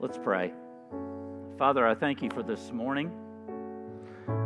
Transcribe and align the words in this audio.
Let's 0.00 0.16
pray. 0.16 0.50
Father, 1.58 1.86
I 1.86 1.94
thank 1.94 2.22
you 2.22 2.30
for 2.30 2.42
this 2.42 2.72
morning. 2.72 3.12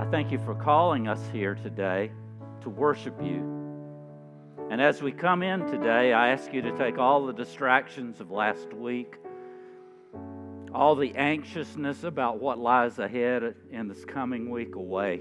I 0.00 0.04
thank 0.10 0.32
you 0.32 0.38
for 0.40 0.56
calling 0.56 1.06
us 1.06 1.20
here 1.32 1.54
today 1.54 2.10
to 2.62 2.68
worship 2.68 3.22
you. 3.22 3.54
And 4.68 4.82
as 4.82 5.00
we 5.00 5.12
come 5.12 5.44
in 5.44 5.64
today, 5.66 6.12
I 6.12 6.30
ask 6.30 6.52
you 6.52 6.60
to 6.62 6.76
take 6.76 6.98
all 6.98 7.24
the 7.24 7.32
distractions 7.32 8.18
of 8.18 8.32
last 8.32 8.72
week, 8.72 9.14
all 10.74 10.96
the 10.96 11.14
anxiousness 11.14 12.02
about 12.02 12.40
what 12.40 12.58
lies 12.58 12.98
ahead 12.98 13.54
in 13.70 13.86
this 13.86 14.04
coming 14.04 14.50
week 14.50 14.74
away. 14.74 15.20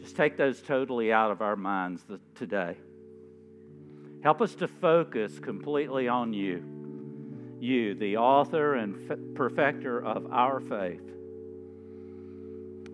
Just 0.00 0.16
take 0.16 0.36
those 0.36 0.60
totally 0.60 1.12
out 1.12 1.30
of 1.30 1.40
our 1.40 1.54
minds 1.54 2.04
today. 2.34 2.76
Help 4.24 4.42
us 4.42 4.56
to 4.56 4.66
focus 4.66 5.38
completely 5.38 6.08
on 6.08 6.32
you, 6.32 6.73
you, 7.64 7.94
the 7.94 8.18
author 8.18 8.74
and 8.74 9.34
perfecter 9.34 10.04
of 10.04 10.30
our 10.30 10.60
faith. 10.60 11.02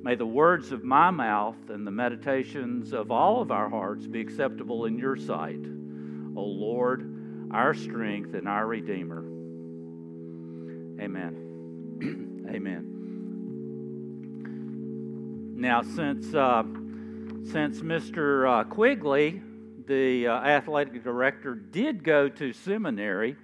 May 0.02 0.14
the 0.14 0.24
words 0.24 0.72
of 0.72 0.82
my 0.82 1.10
mouth 1.10 1.68
and 1.68 1.86
the 1.86 1.90
meditations 1.90 2.95
of 2.95 3.10
all 3.10 3.42
of 3.42 3.50
our 3.50 3.68
hearts 3.68 4.06
be 4.06 4.20
acceptable 4.20 4.86
in 4.86 4.98
your 4.98 5.16
sight, 5.16 5.60
O 6.36 6.42
Lord, 6.42 7.50
our 7.52 7.74
strength 7.74 8.32
and 8.34 8.48
our 8.48 8.66
Redeemer. 8.66 9.20
Amen. 11.02 12.46
Amen. 12.54 12.90
Now, 15.56 15.82
since 15.82 16.34
uh, 16.34 16.62
since 17.52 17.80
Mr. 17.80 18.48
Uh, 18.48 18.64
Quigley, 18.64 19.42
the 19.87 20.28
uh, 20.28 20.40
athletic 20.40 21.04
director, 21.04 21.54
did 21.54 22.02
go 22.02 22.28
to 22.28 22.52
seminary, 22.54 23.37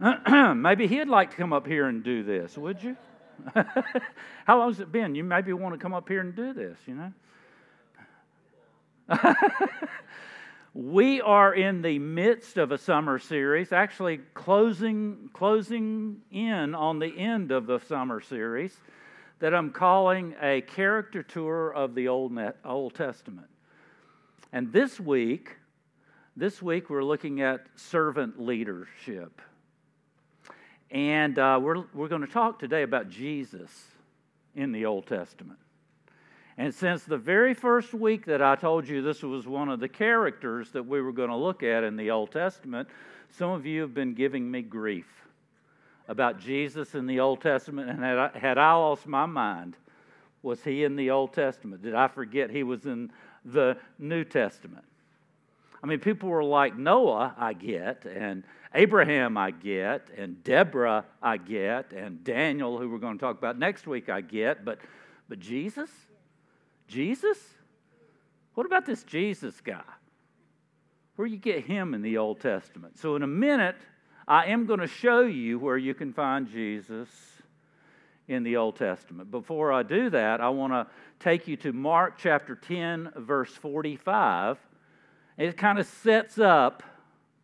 maybe 0.54 0.86
he'd 0.86 1.08
like 1.08 1.30
to 1.30 1.36
come 1.36 1.52
up 1.52 1.66
here 1.66 1.86
and 1.86 2.04
do 2.04 2.22
this, 2.22 2.56
would 2.56 2.82
you? 2.82 2.96
How 4.44 4.58
long 4.58 4.70
has 4.70 4.80
it 4.80 4.92
been? 4.92 5.14
You 5.14 5.24
maybe 5.24 5.52
want 5.52 5.74
to 5.74 5.78
come 5.78 5.94
up 5.94 6.08
here 6.08 6.20
and 6.20 6.34
do 6.34 6.52
this, 6.52 6.78
you 6.86 6.94
know? 6.94 7.12
we 10.74 11.20
are 11.20 11.52
in 11.54 11.82
the 11.82 11.98
midst 11.98 12.58
of 12.58 12.72
a 12.72 12.78
summer 12.78 13.18
series, 13.18 13.72
actually 13.72 14.20
closing, 14.34 15.30
closing 15.32 16.18
in 16.30 16.74
on 16.74 16.98
the 16.98 17.18
end 17.18 17.50
of 17.50 17.66
the 17.66 17.78
summer 17.80 18.20
series 18.20 18.76
that 19.40 19.54
I'm 19.54 19.70
calling 19.70 20.34
a 20.40 20.60
character 20.62 21.22
tour 21.22 21.72
of 21.72 21.94
the 21.94 22.08
Old, 22.08 22.36
Old 22.64 22.94
Testament. 22.94 23.48
And 24.52 24.72
this 24.72 24.98
week, 25.00 25.56
this 26.36 26.60
week 26.62 26.90
we're 26.90 27.04
looking 27.04 27.40
at 27.40 27.66
servant 27.76 28.40
leadership. 28.40 29.40
And 30.90 31.38
uh, 31.38 31.60
we're, 31.62 31.84
we're 31.92 32.08
going 32.08 32.22
to 32.22 32.26
talk 32.26 32.58
today 32.58 32.82
about 32.82 33.10
Jesus 33.10 33.70
in 34.54 34.72
the 34.72 34.86
Old 34.86 35.06
Testament. 35.06 35.58
And 36.56 36.74
since 36.74 37.04
the 37.04 37.18
very 37.18 37.54
first 37.54 37.94
week 37.94 38.24
that 38.26 38.42
I 38.42 38.56
told 38.56 38.88
you 38.88 39.02
this 39.02 39.22
was 39.22 39.46
one 39.46 39.68
of 39.68 39.80
the 39.80 39.88
characters 39.88 40.70
that 40.72 40.84
we 40.84 41.00
were 41.00 41.12
going 41.12 41.28
to 41.28 41.36
look 41.36 41.62
at 41.62 41.84
in 41.84 41.96
the 41.96 42.10
Old 42.10 42.32
Testament, 42.32 42.88
some 43.30 43.50
of 43.50 43.66
you 43.66 43.82
have 43.82 43.94
been 43.94 44.14
giving 44.14 44.50
me 44.50 44.62
grief 44.62 45.06
about 46.08 46.40
Jesus 46.40 46.94
in 46.94 47.06
the 47.06 47.20
Old 47.20 47.42
Testament. 47.42 47.90
And 47.90 48.02
had 48.02 48.18
I, 48.18 48.38
had 48.38 48.58
I 48.58 48.72
lost 48.72 49.06
my 49.06 49.26
mind, 49.26 49.76
was 50.42 50.64
he 50.64 50.84
in 50.84 50.96
the 50.96 51.10
Old 51.10 51.32
Testament? 51.32 51.82
Did 51.82 51.94
I 51.94 52.08
forget 52.08 52.50
he 52.50 52.62
was 52.62 52.86
in 52.86 53.12
the 53.44 53.76
New 53.98 54.24
Testament? 54.24 54.84
I 55.82 55.86
mean, 55.86 56.00
people 56.00 56.28
were 56.28 56.44
like 56.44 56.76
Noah, 56.76 57.34
I 57.38 57.52
get, 57.52 58.04
and 58.04 58.42
Abraham, 58.74 59.36
I 59.36 59.52
get, 59.52 60.08
and 60.16 60.42
Deborah, 60.42 61.04
I 61.22 61.36
get, 61.36 61.92
and 61.92 62.22
Daniel, 62.24 62.78
who 62.78 62.88
we're 62.88 62.98
going 62.98 63.16
to 63.16 63.20
talk 63.20 63.38
about 63.38 63.58
next 63.58 63.86
week, 63.86 64.08
I 64.08 64.20
get, 64.20 64.64
but, 64.64 64.80
but 65.28 65.38
Jesus? 65.38 65.90
Jesus? 66.88 67.38
What 68.54 68.66
about 68.66 68.86
this 68.86 69.04
Jesus 69.04 69.60
guy? 69.60 69.82
Where 71.16 71.26
you 71.26 71.36
get 71.36 71.64
him 71.64 71.94
in 71.94 72.02
the 72.02 72.18
Old 72.18 72.40
Testament? 72.40 72.98
So, 72.98 73.16
in 73.16 73.22
a 73.22 73.28
minute, 73.28 73.76
I 74.26 74.46
am 74.46 74.66
going 74.66 74.80
to 74.80 74.86
show 74.86 75.20
you 75.20 75.58
where 75.58 75.78
you 75.78 75.94
can 75.94 76.12
find 76.12 76.48
Jesus 76.48 77.08
in 78.28 78.42
the 78.42 78.56
Old 78.56 78.76
Testament. 78.76 79.30
Before 79.30 79.72
I 79.72 79.82
do 79.82 80.10
that, 80.10 80.40
I 80.40 80.48
want 80.50 80.72
to 80.72 80.86
take 81.18 81.48
you 81.48 81.56
to 81.58 81.72
Mark 81.72 82.18
chapter 82.18 82.54
10, 82.54 83.12
verse 83.16 83.52
45. 83.52 84.58
It 85.38 85.56
kind 85.56 85.78
of 85.78 85.86
sets 85.86 86.38
up 86.38 86.82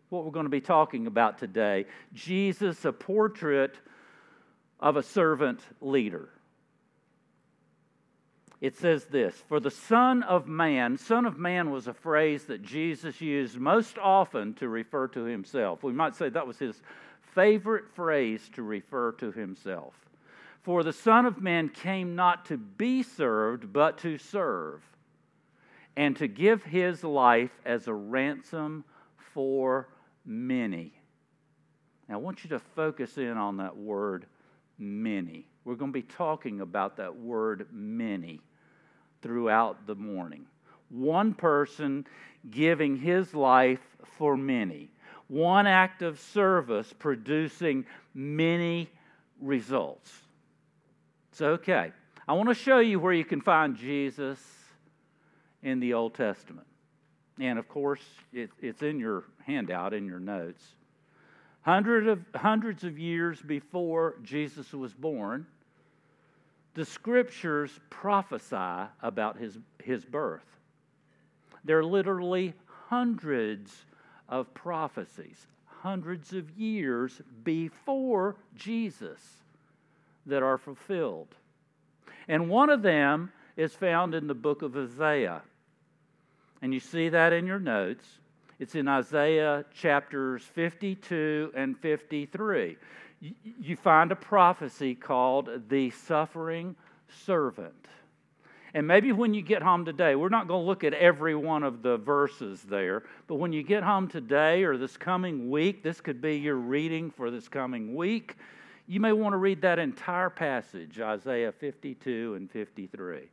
what 0.08 0.24
we're 0.24 0.32
going 0.32 0.46
to 0.46 0.50
be 0.50 0.60
talking 0.60 1.06
about 1.06 1.38
today 1.38 1.86
Jesus, 2.12 2.84
a 2.84 2.92
portrait 2.92 3.78
of 4.80 4.96
a 4.96 5.02
servant 5.02 5.60
leader. 5.80 6.28
It 8.60 8.76
says 8.76 9.04
this 9.04 9.34
For 9.48 9.60
the 9.60 9.70
Son 9.70 10.22
of 10.24 10.48
Man, 10.48 10.98
Son 10.98 11.24
of 11.24 11.38
Man 11.38 11.70
was 11.70 11.86
a 11.86 11.94
phrase 11.94 12.44
that 12.44 12.62
Jesus 12.62 13.20
used 13.20 13.58
most 13.58 13.96
often 13.98 14.54
to 14.54 14.68
refer 14.68 15.06
to 15.08 15.24
himself. 15.24 15.82
We 15.82 15.92
might 15.92 16.16
say 16.16 16.28
that 16.28 16.46
was 16.46 16.58
his 16.58 16.82
favorite 17.34 17.84
phrase 17.94 18.48
to 18.54 18.62
refer 18.62 19.12
to 19.12 19.30
himself. 19.30 19.94
For 20.62 20.82
the 20.82 20.92
Son 20.92 21.26
of 21.26 21.42
Man 21.42 21.68
came 21.68 22.16
not 22.16 22.46
to 22.46 22.56
be 22.56 23.02
served, 23.02 23.72
but 23.72 23.98
to 23.98 24.16
serve, 24.18 24.80
and 25.96 26.16
to 26.16 26.26
give 26.26 26.62
his 26.64 27.04
life 27.04 27.50
as 27.64 27.86
a 27.88 27.94
ransom 27.94 28.84
for 29.32 29.88
many. 30.24 30.92
Now, 32.08 32.16
I 32.16 32.18
want 32.18 32.44
you 32.44 32.50
to 32.50 32.58
focus 32.58 33.16
in 33.16 33.36
on 33.36 33.58
that 33.58 33.76
word 33.76 34.26
many. 34.78 35.46
We're 35.64 35.76
going 35.76 35.92
to 35.92 35.98
be 35.98 36.02
talking 36.02 36.60
about 36.60 36.96
that 36.96 37.16
word 37.16 37.66
many 37.72 38.40
throughout 39.22 39.86
the 39.86 39.94
morning. 39.94 40.46
One 40.90 41.32
person 41.32 42.06
giving 42.50 42.96
his 42.96 43.34
life 43.34 43.80
for 44.18 44.36
many. 44.36 44.90
One 45.28 45.66
act 45.66 46.02
of 46.02 46.20
service 46.20 46.92
producing 46.98 47.86
many 48.14 48.90
results. 49.40 50.12
It's 51.32 51.40
okay. 51.40 51.92
I 52.28 52.32
want 52.34 52.48
to 52.50 52.54
show 52.54 52.78
you 52.78 53.00
where 53.00 53.12
you 53.12 53.24
can 53.24 53.40
find 53.40 53.76
Jesus 53.76 54.38
in 55.64 55.80
the 55.80 55.94
Old 55.94 56.14
Testament. 56.14 56.66
And 57.40 57.58
of 57.58 57.68
course, 57.68 58.02
it, 58.32 58.50
it's 58.60 58.82
in 58.82 59.00
your 59.00 59.24
handout, 59.44 59.92
in 59.92 60.06
your 60.06 60.20
notes. 60.20 60.62
Hundreds 61.62 62.06
of, 62.06 62.20
hundreds 62.40 62.84
of 62.84 62.98
years 62.98 63.40
before 63.40 64.16
Jesus 64.22 64.72
was 64.72 64.92
born, 64.94 65.46
the 66.74 66.84
scriptures 66.84 67.80
prophesy 67.90 68.88
about 69.02 69.38
his, 69.38 69.58
his 69.82 70.04
birth. 70.04 70.44
There 71.64 71.78
are 71.78 71.84
literally 71.84 72.52
hundreds 72.88 73.72
of 74.28 74.52
prophecies, 74.52 75.46
hundreds 75.66 76.34
of 76.34 76.50
years 76.58 77.22
before 77.42 78.36
Jesus 78.54 79.20
that 80.26 80.42
are 80.42 80.58
fulfilled. 80.58 81.34
And 82.28 82.48
one 82.48 82.70
of 82.70 82.82
them 82.82 83.32
is 83.56 83.72
found 83.72 84.14
in 84.14 84.26
the 84.26 84.34
book 84.34 84.62
of 84.62 84.76
Isaiah. 84.76 85.42
And 86.64 86.72
you 86.72 86.80
see 86.80 87.10
that 87.10 87.34
in 87.34 87.46
your 87.46 87.58
notes. 87.58 88.06
It's 88.58 88.74
in 88.74 88.88
Isaiah 88.88 89.66
chapters 89.74 90.42
52 90.54 91.52
and 91.54 91.78
53. 91.78 92.78
You 93.60 93.76
find 93.76 94.10
a 94.10 94.16
prophecy 94.16 94.94
called 94.94 95.68
the 95.68 95.90
suffering 95.90 96.74
servant. 97.26 97.86
And 98.72 98.86
maybe 98.86 99.12
when 99.12 99.34
you 99.34 99.42
get 99.42 99.62
home 99.62 99.84
today, 99.84 100.14
we're 100.14 100.30
not 100.30 100.48
going 100.48 100.62
to 100.62 100.66
look 100.66 100.84
at 100.84 100.94
every 100.94 101.34
one 101.34 101.64
of 101.64 101.82
the 101.82 101.98
verses 101.98 102.62
there, 102.62 103.02
but 103.26 103.34
when 103.34 103.52
you 103.52 103.62
get 103.62 103.82
home 103.82 104.08
today 104.08 104.64
or 104.64 104.78
this 104.78 104.96
coming 104.96 105.50
week, 105.50 105.82
this 105.82 106.00
could 106.00 106.22
be 106.22 106.36
your 106.36 106.56
reading 106.56 107.10
for 107.10 107.30
this 107.30 107.46
coming 107.46 107.94
week. 107.94 108.36
You 108.86 109.00
may 109.00 109.12
want 109.12 109.34
to 109.34 109.36
read 109.36 109.60
that 109.60 109.78
entire 109.78 110.30
passage, 110.30 110.98
Isaiah 110.98 111.52
52 111.52 112.36
and 112.36 112.50
53 112.50 113.28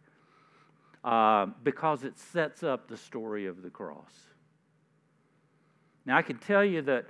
uh, 1.03 1.48
because 1.63 2.03
it 2.03 2.18
sets 2.18 2.63
up 2.63 2.88
the 2.88 2.98
story 2.98 3.48
of 3.48 3.62
the 3.62 3.69
cross. 3.69 4.13
Now, 6.06 6.18
I 6.18 6.21
can 6.21 6.38
tell 6.38 6.63
you 6.63 6.81
that 6.83 7.06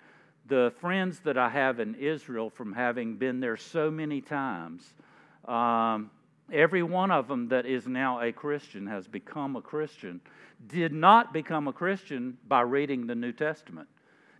the 0.47 0.73
friends 0.79 1.19
that 1.19 1.37
I 1.37 1.49
have 1.49 1.79
in 1.79 1.95
Israel, 1.95 2.49
from 2.49 2.73
having 2.73 3.15
been 3.15 3.39
there 3.39 3.57
so 3.57 3.91
many 3.91 4.21
times, 4.21 4.83
um, 5.45 6.11
every 6.51 6.83
one 6.83 7.11
of 7.11 7.27
them 7.27 7.49
that 7.49 7.65
is 7.65 7.87
now 7.87 8.21
a 8.21 8.31
Christian 8.31 8.87
has 8.87 9.07
become 9.07 9.55
a 9.55 9.61
Christian, 9.61 10.19
did 10.67 10.93
not 10.93 11.33
become 11.33 11.67
a 11.67 11.73
Christian 11.73 12.37
by 12.47 12.61
reading 12.61 13.07
the 13.07 13.15
New 13.15 13.31
Testament, 13.31 13.87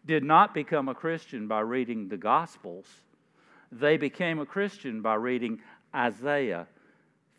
did 0.05 0.23
not 0.23 0.53
become 0.53 0.89
a 0.89 0.95
Christian 0.95 1.47
by 1.47 1.61
reading 1.61 2.09
the 2.09 2.17
Gospels. 2.17 2.87
They 3.71 3.97
became 3.97 4.39
a 4.39 4.45
Christian 4.45 5.01
by 5.01 5.15
reading 5.15 5.59
Isaiah 5.95 6.67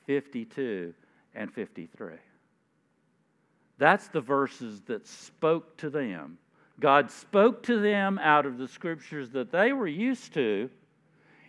52 0.06 0.94
and 1.34 1.52
53. 1.52 2.14
That's 3.78 4.08
the 4.08 4.20
verses 4.20 4.80
that 4.82 5.06
spoke 5.06 5.76
to 5.78 5.90
them. 5.90 6.38
God 6.80 7.10
spoke 7.10 7.62
to 7.64 7.80
them 7.80 8.18
out 8.18 8.46
of 8.46 8.58
the 8.58 8.68
scriptures 8.68 9.30
that 9.30 9.50
they 9.50 9.72
were 9.72 9.86
used 9.86 10.34
to 10.34 10.70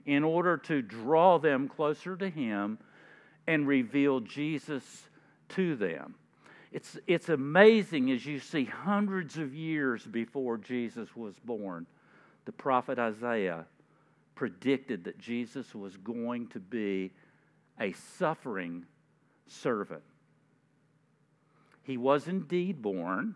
in 0.06 0.24
order 0.24 0.58
to 0.58 0.82
draw 0.82 1.38
them 1.38 1.68
closer 1.68 2.16
to 2.16 2.30
Him 2.30 2.78
and 3.48 3.68
reveal 3.68 4.20
Jesus 4.20 5.10
to 5.50 5.76
them. 5.76 6.16
It's, 6.72 6.98
it's 7.06 7.30
amazing 7.30 8.12
as 8.12 8.26
you 8.26 8.40
see 8.40 8.66
hundreds 8.66 9.38
of 9.38 9.54
years 9.54 10.06
before 10.06 10.58
Jesus 10.58 11.16
was 11.16 11.36
born, 11.46 11.86
the 12.46 12.52
prophet 12.52 12.98
Isaiah 12.98 13.66
predicted 14.36 15.04
that 15.04 15.20
Jesus 15.20 15.76
was 15.76 15.96
going 15.98 16.48
to 16.48 16.60
be 16.60 17.12
a 17.80 17.94
suffering 18.18 18.86
servant. 19.48 20.04
He 21.84 21.98
was 21.98 22.28
indeed 22.28 22.82
born. 22.82 23.36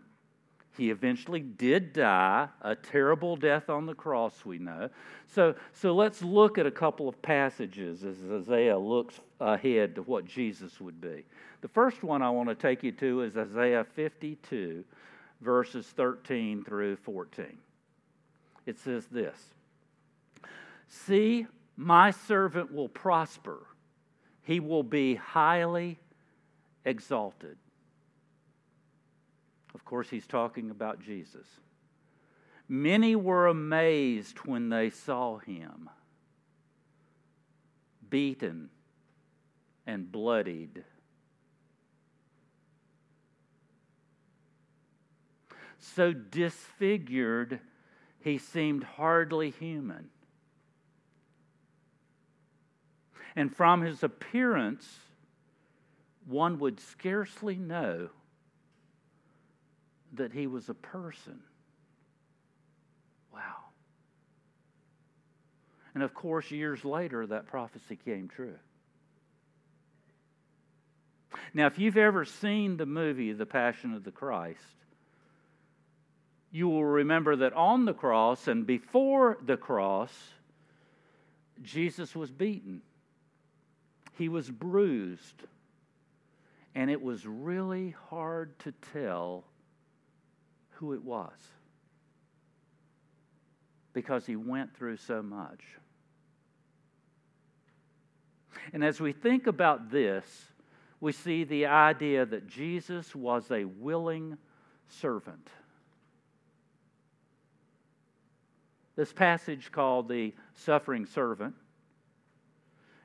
He 0.76 0.90
eventually 0.90 1.40
did 1.40 1.92
die, 1.92 2.48
a 2.62 2.76
terrible 2.76 3.36
death 3.36 3.68
on 3.68 3.84
the 3.84 3.94
cross, 3.94 4.44
we 4.44 4.58
know. 4.58 4.88
So, 5.26 5.56
so 5.72 5.92
let's 5.94 6.22
look 6.22 6.56
at 6.56 6.66
a 6.66 6.70
couple 6.70 7.08
of 7.08 7.20
passages 7.20 8.04
as 8.04 8.16
Isaiah 8.30 8.78
looks 8.78 9.18
ahead 9.40 9.96
to 9.96 10.02
what 10.02 10.24
Jesus 10.24 10.80
would 10.80 11.00
be. 11.00 11.24
The 11.62 11.68
first 11.68 12.04
one 12.04 12.22
I 12.22 12.30
want 12.30 12.48
to 12.48 12.54
take 12.54 12.84
you 12.84 12.92
to 12.92 13.22
is 13.22 13.36
Isaiah 13.36 13.84
52, 13.94 14.84
verses 15.40 15.86
13 15.88 16.62
through 16.64 16.96
14. 16.96 17.58
It 18.66 18.78
says 18.78 19.06
this 19.06 19.36
See, 20.88 21.46
my 21.76 22.10
servant 22.10 22.72
will 22.72 22.88
prosper, 22.88 23.66
he 24.48 24.60
will 24.60 24.82
be 24.82 25.14
highly 25.14 25.98
exalted. 26.86 27.58
Of 29.74 29.84
course, 29.84 30.08
he's 30.08 30.26
talking 30.26 30.70
about 30.70 31.02
Jesus. 31.02 31.46
Many 32.66 33.14
were 33.14 33.48
amazed 33.48 34.38
when 34.46 34.70
they 34.70 34.88
saw 34.88 35.36
him, 35.36 35.90
beaten 38.08 38.70
and 39.86 40.10
bloodied. 40.10 40.82
So 45.78 46.14
disfigured, 46.14 47.60
he 48.20 48.38
seemed 48.38 48.82
hardly 48.82 49.50
human. 49.50 50.08
And 53.38 53.54
from 53.54 53.82
his 53.82 54.02
appearance, 54.02 54.84
one 56.26 56.58
would 56.58 56.80
scarcely 56.80 57.54
know 57.54 58.08
that 60.14 60.32
he 60.32 60.48
was 60.48 60.68
a 60.68 60.74
person. 60.74 61.38
Wow. 63.32 63.40
And 65.94 66.02
of 66.02 66.14
course, 66.14 66.50
years 66.50 66.84
later, 66.84 67.28
that 67.28 67.46
prophecy 67.46 67.96
came 68.04 68.26
true. 68.26 68.58
Now, 71.54 71.68
if 71.68 71.78
you've 71.78 71.96
ever 71.96 72.24
seen 72.24 72.76
the 72.76 72.86
movie 72.86 73.32
The 73.32 73.46
Passion 73.46 73.94
of 73.94 74.02
the 74.02 74.10
Christ, 74.10 74.58
you 76.50 76.68
will 76.68 76.84
remember 76.84 77.36
that 77.36 77.52
on 77.52 77.84
the 77.84 77.94
cross 77.94 78.48
and 78.48 78.66
before 78.66 79.38
the 79.46 79.56
cross, 79.56 80.12
Jesus 81.62 82.16
was 82.16 82.32
beaten. 82.32 82.82
He 84.18 84.28
was 84.28 84.50
bruised. 84.50 85.44
And 86.74 86.90
it 86.90 87.00
was 87.00 87.24
really 87.24 87.94
hard 88.10 88.58
to 88.60 88.72
tell 88.92 89.44
who 90.72 90.92
it 90.92 91.02
was 91.02 91.32
because 93.92 94.26
he 94.26 94.36
went 94.36 94.76
through 94.76 94.96
so 94.96 95.22
much. 95.22 95.62
And 98.72 98.84
as 98.84 99.00
we 99.00 99.12
think 99.12 99.46
about 99.46 99.90
this, 99.90 100.24
we 101.00 101.12
see 101.12 101.44
the 101.44 101.66
idea 101.66 102.26
that 102.26 102.48
Jesus 102.48 103.14
was 103.14 103.50
a 103.50 103.64
willing 103.64 104.36
servant. 104.88 105.48
This 108.94 109.12
passage 109.12 109.70
called 109.70 110.08
the 110.08 110.34
suffering 110.54 111.06
servant 111.06 111.54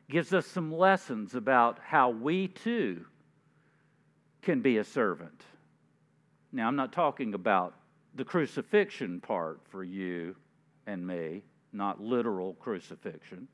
gives 0.09 0.33
us 0.33 0.45
some 0.45 0.71
lessons 0.71 1.35
about 1.35 1.79
how 1.83 2.09
we 2.09 2.47
too 2.47 3.05
can 4.41 4.61
be 4.61 4.77
a 4.77 4.83
servant. 4.83 5.43
Now, 6.51 6.67
I'm 6.67 6.75
not 6.75 6.91
talking 6.91 7.33
about 7.33 7.73
the 8.15 8.25
crucifixion 8.25 9.21
part 9.21 9.61
for 9.69 9.83
you 9.83 10.35
and 10.85 11.05
me, 11.05 11.41
not 11.71 12.01
literal 12.01 12.53
crucifixion. 12.55 13.47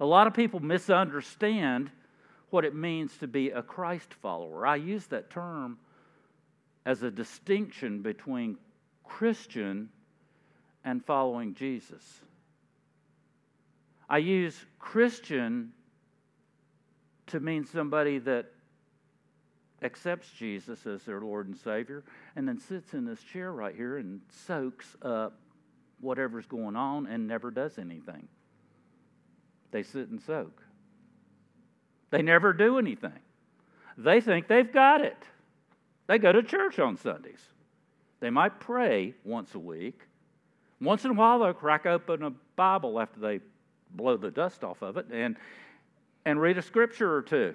A 0.00 0.06
lot 0.06 0.26
of 0.26 0.34
people 0.34 0.60
misunderstand 0.60 1.90
what 2.50 2.64
it 2.64 2.74
means 2.74 3.16
to 3.18 3.26
be 3.26 3.50
a 3.50 3.62
Christ 3.62 4.14
follower. 4.14 4.66
I 4.66 4.76
use 4.76 5.06
that 5.06 5.30
term 5.30 5.78
as 6.86 7.02
a 7.02 7.10
distinction 7.10 8.02
between 8.02 8.58
Christian 9.02 9.88
and 10.84 11.04
following 11.04 11.54
Jesus. 11.54 12.20
I 14.08 14.18
use 14.18 14.64
Christian 14.78 15.72
to 17.28 17.40
mean 17.40 17.64
somebody 17.64 18.18
that 18.18 18.46
accepts 19.82 20.30
Jesus 20.30 20.86
as 20.86 21.02
their 21.02 21.20
Lord 21.20 21.46
and 21.46 21.56
Savior, 21.56 22.04
and 22.36 22.48
then 22.48 22.58
sits 22.58 22.94
in 22.94 23.04
this 23.04 23.22
chair 23.22 23.52
right 23.52 23.74
here 23.74 23.98
and 23.98 24.20
soaks 24.46 24.96
up 25.02 25.38
whatever's 26.00 26.46
going 26.46 26.76
on 26.76 27.06
and 27.06 27.26
never 27.26 27.50
does 27.50 27.78
anything. 27.78 28.28
They 29.70 29.82
sit 29.82 30.08
and 30.08 30.20
soak. 30.20 30.62
They 32.10 32.22
never 32.22 32.52
do 32.52 32.78
anything. 32.78 33.18
They 33.96 34.20
think 34.20 34.48
they've 34.48 34.72
got 34.72 35.00
it. 35.00 35.16
They 36.06 36.18
go 36.18 36.32
to 36.32 36.42
church 36.42 36.78
on 36.78 36.96
Sundays. 36.96 37.40
They 38.20 38.30
might 38.30 38.60
pray 38.60 39.14
once 39.24 39.54
a 39.54 39.58
week. 39.58 40.00
Once 40.80 41.04
in 41.04 41.12
a 41.12 41.14
while, 41.14 41.40
they'll 41.40 41.52
crack 41.52 41.86
open 41.86 42.22
a 42.22 42.30
Bible 42.56 43.00
after 43.00 43.20
they 43.20 43.40
blow 43.94 44.16
the 44.16 44.30
dust 44.30 44.64
off 44.64 44.82
of 44.82 44.96
it 44.96 45.06
and, 45.12 45.36
and 46.24 46.40
read 46.40 46.58
a 46.58 46.62
scripture 46.62 47.14
or 47.14 47.22
two 47.22 47.54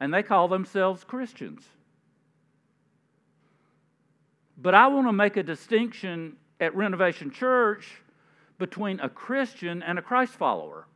and 0.00 0.12
they 0.12 0.22
call 0.22 0.48
themselves 0.48 1.04
Christians. 1.04 1.64
But 4.56 4.74
I 4.74 4.86
want 4.88 5.06
to 5.06 5.12
make 5.12 5.36
a 5.36 5.42
distinction 5.42 6.36
at 6.60 6.74
Renovation 6.74 7.30
Church 7.30 8.02
between 8.58 9.00
a 9.00 9.08
Christian 9.08 9.82
and 9.82 9.98
a 9.98 10.02
Christ 10.02 10.32
follower. 10.32 10.86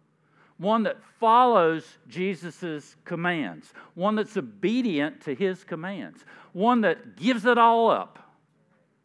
One 0.59 0.83
that 0.85 0.99
follows 1.19 1.99
Jesus' 2.09 2.97
commands, 3.05 3.73
one 3.95 4.15
that's 4.15 4.37
obedient 4.37 5.21
to 5.23 5.35
his 5.35 5.65
commands, 5.65 6.25
one 6.53 6.83
that 6.83 7.17
gives 7.17 7.47
it 7.47 7.59
all 7.59 7.91
up 7.91 8.19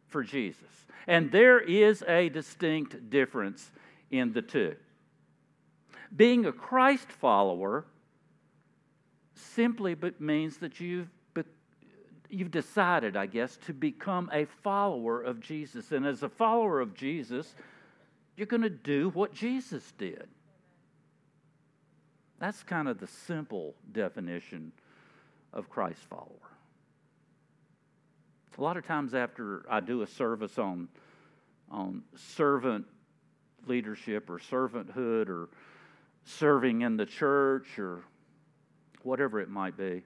for 0.08 0.22
Jesus. 0.22 0.62
And 1.06 1.32
there 1.32 1.58
is 1.58 2.04
a 2.06 2.28
distinct 2.28 3.10
difference 3.10 3.70
in 4.10 4.32
the 4.32 4.42
two. 4.42 4.76
Being 6.14 6.46
a 6.46 6.52
Christ 6.52 7.10
follower 7.10 7.84
simply 9.34 9.96
means 10.18 10.58
that 10.58 10.80
you've 10.80 11.08
you've 12.30 12.50
decided, 12.50 13.16
I 13.16 13.26
guess, 13.26 13.56
to 13.66 13.72
become 13.72 14.30
a 14.32 14.44
follower 14.62 15.22
of 15.22 15.40
Jesus. 15.40 15.92
And 15.92 16.06
as 16.06 16.22
a 16.22 16.28
follower 16.28 16.80
of 16.80 16.94
Jesus, 16.94 17.54
you're 18.36 18.46
going 18.46 18.62
to 18.62 18.70
do 18.70 19.10
what 19.10 19.32
Jesus 19.32 19.92
did. 19.98 20.28
That's 22.38 22.62
kind 22.62 22.86
of 22.86 23.00
the 23.00 23.06
simple 23.06 23.74
definition 23.92 24.72
of 25.52 25.68
Christ 25.68 26.02
follower. 26.08 26.28
A 28.56 28.60
lot 28.60 28.76
of 28.76 28.84
times 28.86 29.14
after 29.14 29.64
I 29.70 29.80
do 29.80 30.02
a 30.02 30.06
service 30.06 30.58
on 30.58 30.88
on 31.70 32.02
servant 32.16 32.86
leadership 33.66 34.30
or 34.30 34.38
servanthood 34.38 35.28
or 35.28 35.48
serving 36.24 36.82
in 36.82 36.96
the 36.96 37.06
church 37.06 37.78
or 37.78 38.02
whatever 39.02 39.40
it 39.40 39.48
might 39.48 39.76
be, 39.76 40.02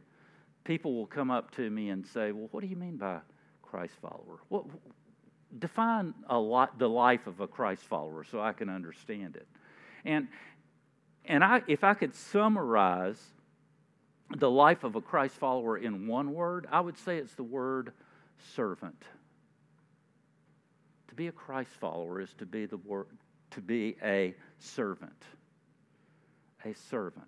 people 0.65 0.95
will 0.95 1.07
come 1.07 1.31
up 1.31 1.55
to 1.57 1.69
me 1.69 1.91
and 1.91 2.07
say, 2.07 2.33
Well, 2.33 2.49
what 2.51 2.61
do 2.61 2.67
you 2.67 2.77
mean 2.77 2.97
by 2.97 3.19
Christ 3.63 3.95
follower? 4.01 4.39
What, 4.49 4.65
define 5.59 6.15
a 6.29 6.39
lot, 6.39 6.79
the 6.79 6.89
life 6.89 7.27
of 7.27 7.41
a 7.41 7.47
Christ 7.47 7.83
follower 7.83 8.25
so 8.25 8.41
I 8.41 8.53
can 8.53 8.69
understand 8.69 9.37
it. 9.37 9.47
And, 10.05 10.29
and 11.25 11.45
I, 11.45 11.63
if 11.67 11.85
I 11.85 11.95
could 11.95 12.15
summarize 12.15 13.21
the 14.37 14.51
life 14.51 14.85
of 14.85 14.97
a 14.97 15.01
Christ 15.01 15.37
follower 15.37 15.77
in 15.77 16.07
one 16.07 16.33
word, 16.33 16.67
I 16.71 16.81
would 16.81 16.99
say 16.99 17.19
it's 17.19 17.35
the 17.35 17.43
word 17.43 17.93
servant. 18.55 19.03
To 21.09 21.15
be 21.15 21.27
a 21.29 21.33
Christ 21.33 21.71
follower 21.79 22.21
is 22.21 22.33
to 22.39 22.47
be 22.47 22.67
the 22.67 22.79
word, 22.79 23.07
to 23.53 23.61
be 23.61 23.97
a 24.03 24.35
servant. 24.59 25.25
A 26.65 26.75
servant. 26.75 27.27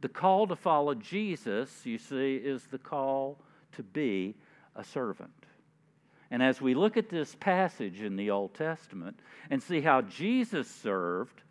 The 0.00 0.08
call 0.08 0.48
to 0.48 0.56
follow 0.56 0.94
Jesus, 0.94 1.86
you 1.86 1.98
see, 1.98 2.36
is 2.36 2.64
the 2.64 2.78
call 2.78 3.38
to 3.72 3.82
be 3.82 4.34
a 4.74 4.82
servant. 4.82 5.30
And 6.30 6.42
as 6.42 6.60
we 6.60 6.74
look 6.74 6.96
at 6.96 7.08
this 7.08 7.36
passage 7.38 8.00
in 8.00 8.16
the 8.16 8.30
Old 8.30 8.54
Testament 8.54 9.20
and 9.50 9.62
see 9.62 9.80
how 9.80 10.02
Jesus 10.02 10.68
served, 10.68 11.42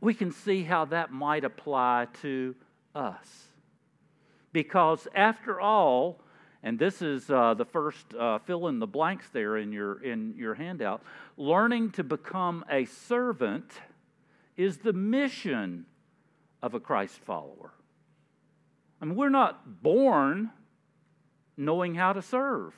we 0.00 0.12
can 0.12 0.32
see 0.32 0.64
how 0.64 0.86
that 0.86 1.12
might 1.12 1.44
apply 1.44 2.08
to 2.22 2.54
us. 2.94 3.46
Because 4.52 5.06
after 5.14 5.60
all, 5.60 6.20
and 6.62 6.78
this 6.78 7.00
is 7.00 7.30
uh, 7.30 7.54
the 7.54 7.64
first 7.64 8.14
uh, 8.14 8.38
fill 8.40 8.68
in 8.68 8.78
the 8.78 8.86
blanks 8.86 9.28
there 9.32 9.56
in 9.56 9.72
your, 9.72 10.02
in 10.02 10.34
your 10.36 10.54
handout, 10.54 11.02
learning 11.36 11.90
to 11.92 12.04
become 12.04 12.64
a 12.70 12.84
servant 12.84 13.70
is 14.56 14.78
the 14.78 14.92
mission 14.92 15.86
of 16.62 16.74
a 16.74 16.80
Christ 16.80 17.18
follower. 17.20 17.72
I 19.00 19.06
mean, 19.06 19.16
we're 19.16 19.30
not 19.30 19.82
born 19.82 20.50
knowing 21.56 21.94
how 21.94 22.12
to 22.12 22.20
serve. 22.20 22.74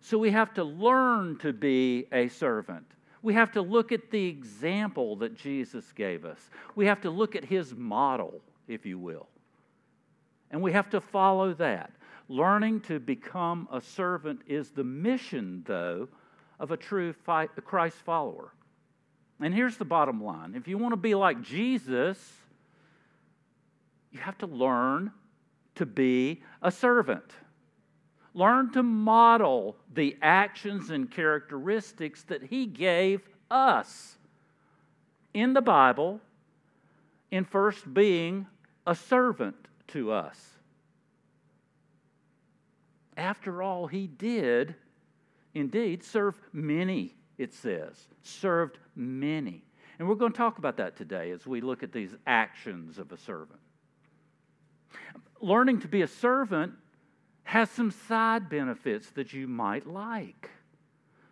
So 0.00 0.16
we 0.16 0.30
have 0.30 0.54
to 0.54 0.64
learn 0.64 1.38
to 1.38 1.52
be 1.52 2.06
a 2.12 2.28
servant. 2.28 2.86
We 3.22 3.34
have 3.34 3.52
to 3.52 3.62
look 3.62 3.92
at 3.92 4.10
the 4.10 4.28
example 4.28 5.16
that 5.16 5.36
Jesus 5.36 5.92
gave 5.92 6.24
us. 6.24 6.38
We 6.74 6.86
have 6.86 7.00
to 7.02 7.10
look 7.10 7.36
at 7.36 7.44
his 7.44 7.74
model, 7.74 8.40
if 8.66 8.86
you 8.86 8.98
will. 8.98 9.26
And 10.50 10.62
we 10.62 10.72
have 10.72 10.90
to 10.90 11.00
follow 11.00 11.52
that. 11.54 11.90
Learning 12.30 12.80
to 12.82 13.00
become 13.00 13.66
a 13.72 13.80
servant 13.80 14.42
is 14.46 14.70
the 14.70 14.84
mission, 14.84 15.64
though, 15.66 16.06
of 16.60 16.70
a 16.70 16.76
true 16.76 17.12
Christ 17.64 17.96
follower. 17.96 18.54
And 19.40 19.52
here's 19.52 19.76
the 19.76 19.84
bottom 19.84 20.22
line 20.22 20.54
if 20.54 20.68
you 20.68 20.78
want 20.78 20.92
to 20.92 20.96
be 20.96 21.16
like 21.16 21.42
Jesus, 21.42 22.32
you 24.12 24.20
have 24.20 24.38
to 24.38 24.46
learn 24.46 25.10
to 25.74 25.84
be 25.84 26.40
a 26.62 26.70
servant. 26.70 27.32
Learn 28.32 28.70
to 28.74 28.84
model 28.84 29.74
the 29.92 30.16
actions 30.22 30.90
and 30.90 31.10
characteristics 31.10 32.22
that 32.28 32.44
He 32.44 32.64
gave 32.64 33.28
us 33.50 34.18
in 35.34 35.52
the 35.52 35.62
Bible, 35.62 36.20
in 37.32 37.44
first 37.44 37.92
being 37.92 38.46
a 38.86 38.94
servant 38.94 39.56
to 39.88 40.12
us. 40.12 40.59
After 43.20 43.62
all, 43.62 43.86
He 43.86 44.06
did 44.06 44.74
indeed 45.52 46.02
serve 46.02 46.40
many, 46.54 47.14
it 47.36 47.52
says, 47.52 48.08
served 48.22 48.78
many. 48.96 49.62
And 49.98 50.08
we're 50.08 50.14
going 50.14 50.32
to 50.32 50.38
talk 50.38 50.56
about 50.56 50.78
that 50.78 50.96
today 50.96 51.30
as 51.30 51.46
we 51.46 51.60
look 51.60 51.82
at 51.82 51.92
these 51.92 52.14
actions 52.26 52.98
of 52.98 53.12
a 53.12 53.18
servant. 53.18 53.60
Learning 55.42 55.78
to 55.80 55.88
be 55.88 56.00
a 56.00 56.06
servant 56.06 56.72
has 57.42 57.68
some 57.68 57.90
side 57.90 58.48
benefits 58.48 59.10
that 59.10 59.34
you 59.34 59.46
might 59.46 59.86
like. 59.86 60.48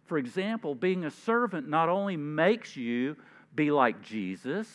For 0.05 0.19
example, 0.19 0.75
being 0.75 1.07
a 1.07 1.11
servant 1.11 1.69
not 1.69 1.89
only 1.89 2.19
makes 2.19 2.77
you 2.77 3.17
be 3.55 3.71
like 3.71 4.03
Jesus, 4.03 4.69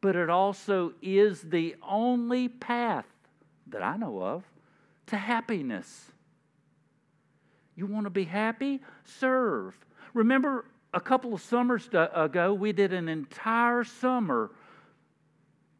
but 0.00 0.14
it 0.14 0.30
also 0.30 0.92
is 1.02 1.42
the 1.42 1.74
only 1.82 2.48
path 2.48 3.06
that 3.66 3.82
I 3.82 3.96
know 3.96 4.22
of 4.22 4.44
to 5.06 5.16
happiness. 5.16 6.10
You 7.74 7.86
want 7.86 8.04
to 8.04 8.10
be 8.10 8.24
happy? 8.24 8.80
Serve. 9.04 9.76
Remember 10.14 10.66
a 10.94 11.00
couple 11.00 11.34
of 11.34 11.40
summers 11.40 11.88
ago, 11.92 12.52
we 12.52 12.72
did 12.72 12.92
an 12.92 13.08
entire 13.08 13.84
summer 13.84 14.50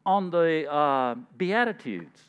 on 0.05 0.31
the 0.31 0.71
uh, 0.71 1.14
Beatitudes 1.37 2.21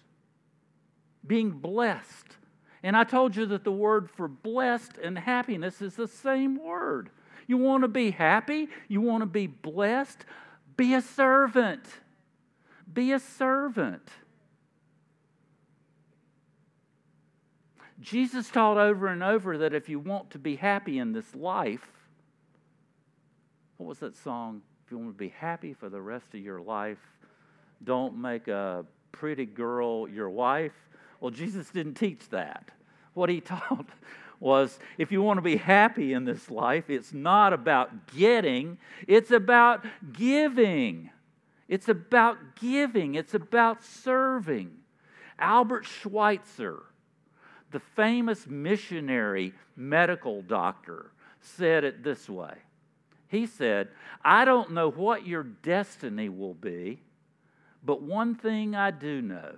being 1.25 1.51
blessed. 1.51 2.37
And 2.83 2.97
I 2.97 3.05
told 3.05 3.35
you 3.35 3.45
that 3.47 3.63
the 3.63 3.71
word 3.71 4.09
for 4.09 4.27
blessed 4.27 4.97
and 5.01 5.17
happiness 5.17 5.81
is 5.81 5.95
the 5.95 6.07
same 6.07 6.61
word. 6.61 7.09
You 7.47 7.57
want 7.57 7.83
to 7.83 7.87
be 7.87 8.11
happy? 8.11 8.67
You 8.89 9.01
want 9.01 9.21
to 9.21 9.25
be 9.25 9.47
blessed? 9.47 10.25
Be 10.75 10.93
a 10.93 11.01
servant. 11.01 11.85
Be 12.91 13.13
a 13.13 13.19
servant. 13.19 14.07
Jesus 18.03 18.49
taught 18.49 18.77
over 18.77 19.07
and 19.07 19.23
over 19.23 19.57
that 19.59 19.73
if 19.73 19.87
you 19.87 19.97
want 19.97 20.31
to 20.31 20.39
be 20.39 20.57
happy 20.57 20.99
in 20.99 21.13
this 21.13 21.33
life, 21.33 21.89
what 23.77 23.87
was 23.87 23.99
that 23.99 24.15
song? 24.15 24.61
If 24.85 24.91
you 24.91 24.97
want 24.97 25.11
to 25.11 25.17
be 25.17 25.29
happy 25.29 25.73
for 25.73 25.87
the 25.87 26.01
rest 26.01 26.25
of 26.33 26.41
your 26.41 26.61
life, 26.61 26.99
don't 27.83 28.17
make 28.17 28.49
a 28.49 28.85
pretty 29.13 29.45
girl 29.45 30.07
your 30.09 30.29
wife. 30.29 30.73
Well, 31.21 31.31
Jesus 31.31 31.69
didn't 31.69 31.95
teach 31.95 32.27
that. 32.29 32.71
What 33.13 33.29
he 33.29 33.39
taught 33.41 33.87
was 34.39 34.77
if 34.97 35.09
you 35.09 35.21
want 35.21 35.37
to 35.37 35.41
be 35.41 35.55
happy 35.55 36.11
in 36.11 36.25
this 36.25 36.51
life, 36.51 36.89
it's 36.89 37.13
not 37.13 37.53
about 37.53 38.07
getting, 38.07 38.77
it's 39.07 39.31
about 39.31 39.85
giving. 40.11 41.09
It's 41.69 41.87
about 41.87 42.37
giving, 42.59 43.15
it's 43.15 43.33
about 43.33 43.81
serving. 43.81 44.71
Albert 45.39 45.85
Schweitzer, 45.85 46.83
the 47.73 47.81
famous 47.95 48.47
missionary 48.47 49.53
medical 49.75 50.41
doctor, 50.43 51.11
said 51.41 51.83
it 51.83 52.03
this 52.03 52.29
way. 52.29 52.53
He 53.27 53.47
said, 53.47 53.89
I 54.23 54.45
don't 54.45 54.71
know 54.71 54.89
what 54.89 55.27
your 55.27 55.43
destiny 55.43 56.29
will 56.29 56.53
be, 56.53 57.01
but 57.83 58.01
one 58.01 58.35
thing 58.35 58.75
I 58.75 58.91
do 58.91 59.21
know 59.21 59.55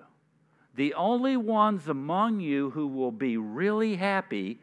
the 0.75 0.93
only 0.95 1.37
ones 1.37 1.87
among 1.87 2.41
you 2.41 2.69
who 2.71 2.87
will 2.87 3.11
be 3.11 3.37
really 3.37 3.95
happy 3.95 4.59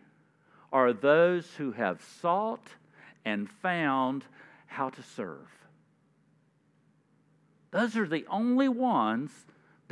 are 0.70 0.92
those 0.92 1.54
who 1.54 1.72
have 1.72 2.02
sought 2.20 2.66
and 3.24 3.48
found 3.48 4.24
how 4.66 4.90
to 4.90 5.02
serve. 5.02 5.48
Those 7.70 7.96
are 7.96 8.06
the 8.06 8.26
only 8.28 8.68
ones 8.68 9.30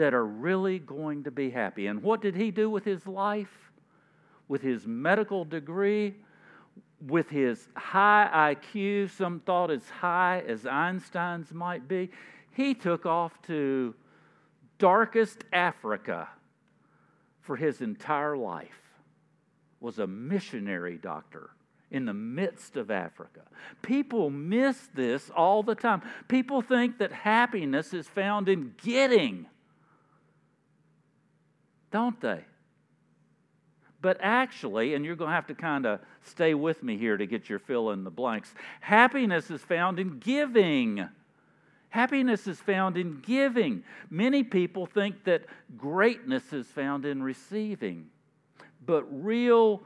that 0.00 0.14
are 0.14 0.24
really 0.24 0.78
going 0.78 1.24
to 1.24 1.30
be 1.30 1.50
happy. 1.50 1.86
And 1.86 2.02
what 2.02 2.22
did 2.22 2.34
he 2.34 2.50
do 2.50 2.70
with 2.70 2.84
his 2.84 3.06
life? 3.06 3.70
With 4.48 4.62
his 4.62 4.86
medical 4.86 5.44
degree, 5.44 6.14
with 7.06 7.28
his 7.28 7.68
high 7.76 8.56
IQ, 8.56 9.10
some 9.10 9.40
thought 9.40 9.70
as 9.70 9.88
high 9.90 10.42
as 10.48 10.64
Einstein's 10.64 11.52
might 11.52 11.86
be, 11.86 12.10
he 12.52 12.72
took 12.72 13.04
off 13.04 13.40
to 13.42 13.94
darkest 14.78 15.44
Africa 15.52 16.28
for 17.42 17.56
his 17.56 17.82
entire 17.82 18.38
life 18.38 18.80
was 19.80 19.98
a 19.98 20.06
missionary 20.06 20.96
doctor 20.96 21.50
in 21.90 22.06
the 22.06 22.14
midst 22.14 22.76
of 22.76 22.90
Africa. 22.90 23.42
People 23.82 24.30
miss 24.30 24.88
this 24.94 25.30
all 25.36 25.62
the 25.62 25.74
time. 25.74 26.00
People 26.28 26.62
think 26.62 26.98
that 26.98 27.12
happiness 27.12 27.92
is 27.92 28.08
found 28.08 28.48
in 28.48 28.72
getting, 28.82 29.46
don't 31.90 32.20
they? 32.20 32.44
But 34.02 34.18
actually, 34.20 34.94
and 34.94 35.04
you're 35.04 35.16
going 35.16 35.28
to 35.28 35.34
have 35.34 35.46
to 35.48 35.54
kind 35.54 35.84
of 35.84 36.00
stay 36.22 36.54
with 36.54 36.82
me 36.82 36.96
here 36.96 37.16
to 37.16 37.26
get 37.26 37.48
your 37.48 37.58
fill 37.58 37.90
in 37.90 38.04
the 38.04 38.10
blanks, 38.10 38.54
happiness 38.80 39.50
is 39.50 39.60
found 39.60 39.98
in 39.98 40.18
giving. 40.18 41.06
Happiness 41.90 42.46
is 42.46 42.58
found 42.58 42.96
in 42.96 43.20
giving. 43.20 43.82
Many 44.08 44.42
people 44.42 44.86
think 44.86 45.24
that 45.24 45.44
greatness 45.76 46.52
is 46.52 46.66
found 46.66 47.04
in 47.04 47.22
receiving. 47.22 48.06
But 48.86 49.04
real 49.10 49.82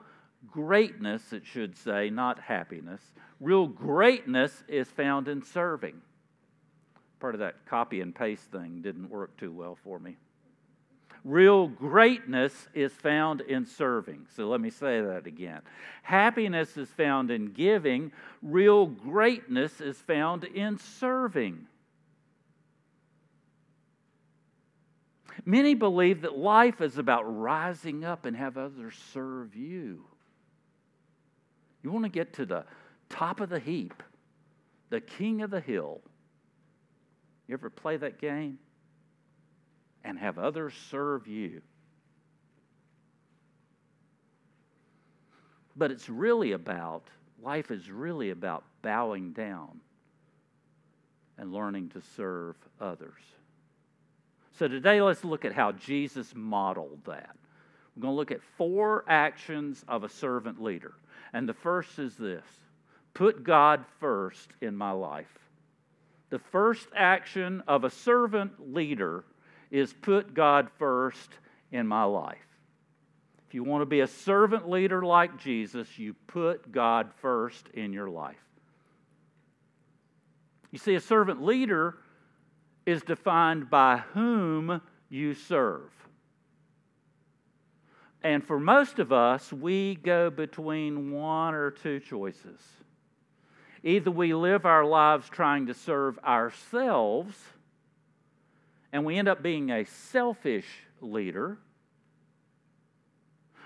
greatness, 0.51 1.33
it 1.33 1.45
should 1.45 1.77
say, 1.77 2.11
not 2.11 2.39
happiness, 2.39 3.01
real 3.41 3.67
greatness 3.67 4.63
is 4.69 4.89
found 4.89 5.27
in 5.27 5.43
serving. 5.43 6.01
Part 7.19 7.35
of 7.35 7.41
that 7.41 7.67
copy 7.67 8.01
and 8.01 8.15
paste 8.15 8.45
thing 8.53 8.81
didn't 8.83 9.09
work 9.09 9.37
too 9.39 9.51
well 9.51 9.77
for 9.83 9.99
me. 9.99 10.17
Real 11.25 11.69
greatness 11.69 12.69
is 12.75 12.93
found 12.93 13.41
in 13.41 13.65
serving. 13.65 14.27
So 14.37 14.49
let 14.49 14.61
me 14.61 14.69
say 14.69 15.01
that 15.01 15.27
again. 15.27 15.63
Happiness 16.03 16.77
is 16.77 16.91
found 16.91 17.31
in 17.31 17.47
giving, 17.47 18.13
real 18.43 18.87
greatness 18.87 19.81
is 19.81 19.97
found 19.97 20.45
in 20.45 20.79
serving. 20.79 21.67
Many 25.47 25.75
believe 25.75 26.21
that 26.23 26.37
life 26.37 26.83
is 26.83 26.99
about 26.99 27.23
rising 27.23 28.05
up 28.05 28.27
and 28.27 28.37
have 28.37 28.59
others 28.59 28.95
serve 29.13 29.57
you. 29.57 30.05
You 31.83 31.91
want 31.91 32.05
to 32.05 32.11
get 32.11 32.35
to 32.35 32.47
the 32.47 32.65
top 33.09 33.41
of 33.41 33.49
the 33.49 33.59
heap, 33.59 34.03
the 34.91 35.01
king 35.01 35.41
of 35.43 35.51
the 35.51 35.61
hill. 35.61 36.01
You 37.47 37.55
ever 37.55 37.69
play 37.71 37.97
that 37.97 38.19
game? 38.19 38.59
And 40.05 40.19
have 40.19 40.39
others 40.39 40.75
serve 40.91 41.27
you. 41.27 41.63
But 45.77 45.91
it's 45.91 46.09
really 46.09 46.53
about, 46.53 47.05
life 47.43 47.71
is 47.71 47.91
really 47.91 48.31
about 48.31 48.65
bowing 48.83 49.33
down 49.33 49.81
and 51.39 51.53
learning 51.53 51.89
to 51.91 52.03
serve 52.17 52.57
others. 52.81 53.23
So 54.59 54.69
today, 54.69 55.01
let's 55.01 55.25
look 55.25 55.45
at 55.45 55.53
how 55.53 55.73
Jesus 55.73 56.33
modeled 56.35 57.01
that. 57.07 57.35
We're 57.97 58.03
going 58.03 58.13
to 58.13 58.17
look 58.17 58.31
at 58.31 58.43
four 58.57 59.05
actions 59.09 59.85
of 59.89 60.05
a 60.05 60.09
servant 60.09 60.63
leader. 60.63 60.95
And 61.33 61.49
the 61.49 61.55
first 61.55 61.99
is 61.99 62.15
this 62.17 62.45
put 63.15 63.43
God 63.43 63.85
first 64.01 64.51
in 64.61 64.77
my 64.77 64.91
life. 64.91 65.39
The 66.31 66.39
first 66.39 66.89
action 66.95 67.63
of 67.67 67.85
a 67.85 67.91
servant 67.91 68.73
leader 68.73 69.25
is 69.75 69.93
put 69.93 70.35
God 70.35 70.69
first 70.79 71.31
in 71.73 71.89
my 71.89 72.05
life. 72.05 72.39
If 73.49 73.55
you 73.55 73.65
want 73.65 73.83
to 73.83 73.87
be 73.87 74.01
a 74.01 74.07
servant 74.07 74.71
leader 74.71 75.03
like 75.03 75.37
Jesus, 75.37 75.99
you 75.99 76.15
put 76.29 76.71
God 76.71 77.11
first 77.21 77.71
in 77.75 77.93
your 77.93 78.09
life. 78.09 78.37
You 80.71 80.79
see, 80.79 80.95
a 80.95 81.01
servant 81.01 81.43
leader 81.43 81.97
is 82.87 83.03
defined 83.03 83.69
by 83.69 83.97
whom 84.13 84.81
you 85.09 85.35
serve. 85.35 85.91
And 88.23 88.47
for 88.47 88.61
most 88.61 89.01
of 89.01 89.13
us, 89.13 89.53
we 89.53 89.97
go 89.97 90.31
between 90.31 91.11
one 91.11 91.55
or 91.55 91.73
two 91.73 91.99
choices. 91.99 92.61
Either 93.83 94.13
we 94.13 94.35
live 94.35 94.67
our 94.67 94.85
lives 94.85 95.29
trying 95.29 95.67
to 95.67 95.75
serve 95.75 96.17
ourselves, 96.21 97.35
and 98.95 99.05
we 99.05 99.19
end 99.19 99.27
up 99.27 99.43
being 99.43 99.71
a 99.73 99.85
selfish 99.85 100.67
leader, 101.01 101.59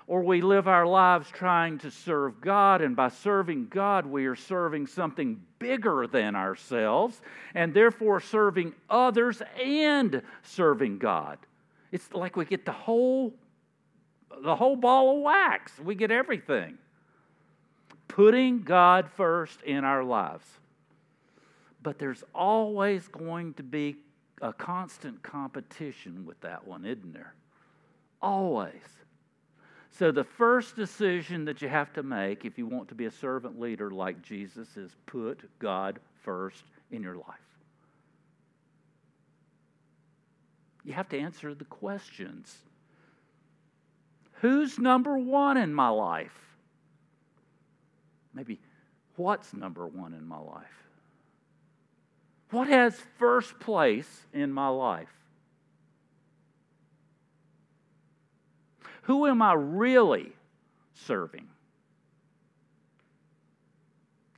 or 0.07 0.23
we 0.23 0.41
live 0.41 0.67
our 0.67 0.87
lives 0.87 1.29
trying 1.31 1.77
to 1.81 1.91
serve 1.91 2.41
God, 2.41 2.81
and 2.81 2.97
by 2.97 3.11
serving 3.11 3.67
God, 3.69 4.07
we 4.07 4.25
are 4.25 4.35
serving 4.35 4.87
something 4.87 5.39
bigger 5.59 6.07
than 6.07 6.35
ourselves, 6.35 7.21
and 7.55 7.75
therefore 7.75 8.21
serving 8.21 8.73
others 8.89 9.43
and 9.63 10.23
serving 10.45 10.97
God. 10.97 11.37
It's 11.93 12.11
like 12.15 12.35
we 12.35 12.47
get 12.47 12.65
the 12.65 12.73
whole 12.73 13.35
the 14.43 14.57
whole 14.57 14.77
ball 14.77 15.19
of 15.19 15.23
wax. 15.23 15.79
We 15.79 15.95
get 15.95 16.11
everything. 16.11 16.79
Putting 18.07 18.63
God 18.63 19.11
first 19.15 19.61
in 19.61 19.85
our 19.85 20.05
lives. 20.05 20.47
But 21.83 21.99
there's 21.99 22.25
always 22.35 23.09
going 23.09 23.55
to 23.55 23.63
be 23.63 23.97
a 24.43 24.53
constant 24.53 25.23
competition 25.23 26.25
with 26.27 26.41
that 26.41 26.67
one, 26.67 26.85
isn't 26.85 27.13
there? 27.13 27.35
Always. 28.21 28.83
So, 29.91 30.13
the 30.13 30.25
first 30.25 30.77
decision 30.77 31.45
that 31.47 31.63
you 31.63 31.69
have 31.69 31.93
to 31.95 32.03
make 32.03 32.45
if 32.45 32.59
you 32.59 32.67
want 32.67 32.89
to 32.89 32.95
be 32.95 33.07
a 33.07 33.11
servant 33.11 33.59
leader 33.59 33.91
like 33.91 34.23
Jesus 34.23 34.77
is 34.77 34.95
put 35.07 35.49
God 35.59 35.99
first 36.23 36.65
in 36.91 37.03
your 37.03 37.17
life. 37.17 37.25
You 40.85 40.93
have 40.93 41.09
to 41.11 41.19
answer 41.19 41.55
the 41.55 41.65
questions 41.65 42.59
Who's 44.41 44.79
number 44.79 45.19
one 45.19 45.57
in 45.57 45.75
my 45.75 45.89
life? 45.89 46.39
Maybe 48.33 48.61
what's 49.17 49.53
number 49.53 49.87
one 49.87 50.15
in 50.15 50.27
my 50.27 50.39
life? 50.39 50.88
What 52.51 52.69
has 52.69 52.99
first 53.19 53.59
place 53.61 54.27
in 54.33 54.53
my 54.53 54.69
life? 54.69 55.09
Who 59.03 59.27
am 59.27 59.43
I 59.43 59.55
really 59.55 60.33
serving? 60.95 61.49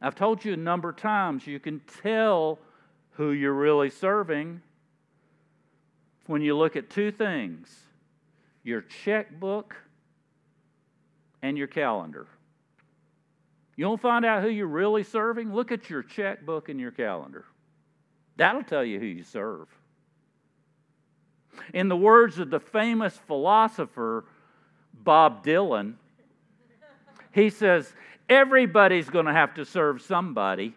I've 0.01 0.15
told 0.15 0.45
you 0.45 0.53
a 0.53 0.57
number 0.57 0.91
of 0.91 0.97
times 0.97 1.47
you 1.47 1.61
can 1.61 1.81
tell 2.03 2.59
who 3.13 3.33
you're 3.33 3.53
really 3.53 3.91
serving 3.91 4.63
when 6.27 6.41
you 6.41 6.57
look 6.57 6.77
at 6.77 6.89
two 6.91 7.11
things 7.11 7.77
your 8.63 8.83
checkbook 8.83 9.75
and 11.43 11.57
your 11.57 11.67
calendar. 11.67 12.27
You 13.77 13.85
don't 13.85 14.01
find 14.01 14.25
out 14.25 14.43
who 14.43 14.51
you're 14.51 14.67
really 14.67 15.03
serving? 15.03 15.55
Look 15.55 15.73
at 15.73 15.89
your 15.89 16.03
checkbook 16.03 16.69
and 16.69 16.79
your 16.79 16.91
calendar. 16.91 17.45
That'll 18.41 18.63
tell 18.63 18.83
you 18.83 18.99
who 18.99 19.05
you 19.05 19.23
serve. 19.23 19.69
In 21.75 21.91
the 21.91 21.97
words 21.97 22.39
of 22.39 22.49
the 22.49 22.59
famous 22.59 23.15
philosopher 23.27 24.25
Bob 24.95 25.45
Dylan, 25.45 25.97
he 27.33 27.51
says, 27.51 27.93
Everybody's 28.31 29.11
going 29.11 29.27
to 29.27 29.33
have 29.35 29.53
to 29.57 29.67
serve 29.67 30.01
somebody. 30.01 30.75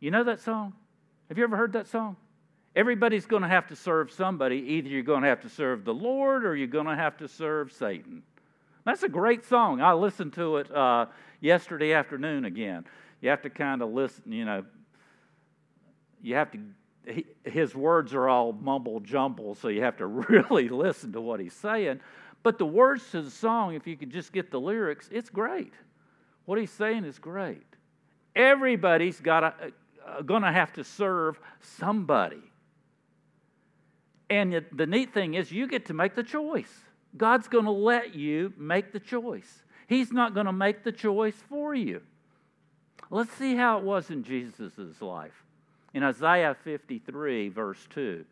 You 0.00 0.10
know 0.10 0.22
that 0.24 0.40
song? 0.40 0.74
Have 1.30 1.38
you 1.38 1.44
ever 1.44 1.56
heard 1.56 1.72
that 1.72 1.86
song? 1.86 2.16
Everybody's 2.76 3.24
going 3.24 3.42
to 3.42 3.48
have 3.48 3.68
to 3.68 3.76
serve 3.76 4.10
somebody. 4.10 4.56
Either 4.56 4.90
you're 4.90 5.02
going 5.02 5.22
to 5.22 5.28
have 5.28 5.40
to 5.40 5.48
serve 5.48 5.86
the 5.86 5.94
Lord 5.94 6.44
or 6.44 6.54
you're 6.54 6.66
going 6.66 6.88
to 6.88 6.94
have 6.94 7.16
to 7.16 7.28
serve 7.28 7.72
Satan. 7.72 8.22
That's 8.84 9.02
a 9.02 9.08
great 9.08 9.46
song. 9.46 9.80
I 9.80 9.94
listened 9.94 10.34
to 10.34 10.58
it 10.58 10.70
uh, 10.70 11.06
yesterday 11.40 11.94
afternoon 11.94 12.44
again. 12.44 12.84
You 13.22 13.30
have 13.30 13.40
to 13.42 13.50
kind 13.50 13.80
of 13.80 13.94
listen, 13.94 14.30
you 14.30 14.44
know, 14.44 14.66
you 16.22 16.34
have 16.34 16.50
to, 16.50 16.58
his 17.44 17.74
words 17.74 18.14
are 18.14 18.28
all 18.28 18.52
mumble 18.52 19.00
jumble, 19.00 19.54
so 19.54 19.68
you 19.68 19.82
have 19.82 19.96
to 19.98 20.06
really 20.06 20.68
listen 20.68 21.12
to 21.12 21.20
what 21.20 21.40
he's 21.40 21.54
saying. 21.54 22.00
But 22.42 22.58
the 22.58 22.66
words 22.66 23.10
to 23.10 23.22
the 23.22 23.30
song, 23.30 23.74
if 23.74 23.86
you 23.86 23.96
could 23.96 24.10
just 24.10 24.32
get 24.32 24.50
the 24.50 24.60
lyrics, 24.60 25.08
it's 25.12 25.30
great. 25.30 25.72
What 26.44 26.58
he's 26.58 26.70
saying 26.70 27.04
is 27.04 27.18
great. 27.18 27.66
Everybody's 28.34 29.20
got 29.20 29.44
uh, 29.44 30.22
going 30.22 30.42
to 30.42 30.52
have 30.52 30.72
to 30.74 30.84
serve 30.84 31.38
somebody. 31.60 32.42
And 34.30 34.64
the 34.72 34.86
neat 34.86 35.12
thing 35.12 35.34
is, 35.34 35.50
you 35.50 35.66
get 35.66 35.86
to 35.86 35.94
make 35.94 36.14
the 36.14 36.22
choice. 36.22 36.72
God's 37.16 37.48
going 37.48 37.64
to 37.64 37.70
let 37.70 38.14
you 38.14 38.52
make 38.56 38.92
the 38.92 39.00
choice. 39.00 39.62
He's 39.88 40.12
not 40.12 40.34
going 40.34 40.46
to 40.46 40.52
make 40.52 40.84
the 40.84 40.92
choice 40.92 41.36
for 41.48 41.74
you. 41.74 42.02
Let's 43.10 43.32
see 43.32 43.56
how 43.56 43.78
it 43.78 43.84
was 43.84 44.10
in 44.10 44.22
Jesus' 44.22 45.00
life. 45.00 45.44
In 45.98 46.04
Isaiah 46.04 46.54
53, 46.54 47.48
verse 47.48 47.84
2, 47.90 48.24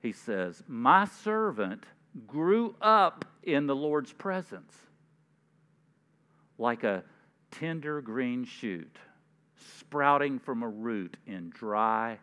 he 0.00 0.12
says, 0.12 0.62
My 0.66 1.04
servant 1.04 1.84
grew 2.26 2.74
up 2.80 3.26
in 3.42 3.66
the 3.66 3.76
Lord's 3.76 4.14
presence 4.14 4.74
like 6.56 6.84
a 6.84 7.04
tender 7.50 8.00
green 8.00 8.46
shoot 8.46 8.96
sprouting 9.76 10.38
from 10.38 10.62
a 10.62 10.68
root 10.70 11.18
in 11.26 11.50
dry 11.50 12.18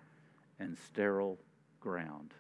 and 0.60 0.76
sterile 0.88 1.38
ground. 1.80 2.34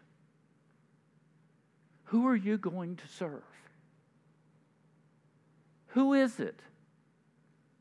Who 2.05 2.27
are 2.27 2.35
you 2.35 2.57
going 2.57 2.95
to 2.95 3.07
serve? 3.07 3.43
Who 5.89 6.13
is 6.13 6.39
it 6.39 6.61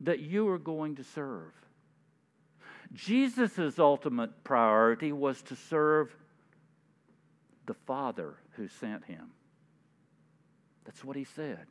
that 0.01 0.19
you 0.19 0.47
are 0.49 0.59
going 0.59 0.97
to 0.97 1.03
serve? 1.03 1.64
Jesus' 2.93 3.79
ultimate 3.79 4.43
priority 4.43 5.11
was 5.11 5.41
to 5.43 5.55
serve 5.55 6.15
the 7.65 7.73
Father 7.73 8.35
who 8.51 8.67
sent 8.67 9.05
him. 9.05 9.31
That's 10.85 11.03
what 11.03 11.15
he 11.15 11.23
said. 11.23 11.65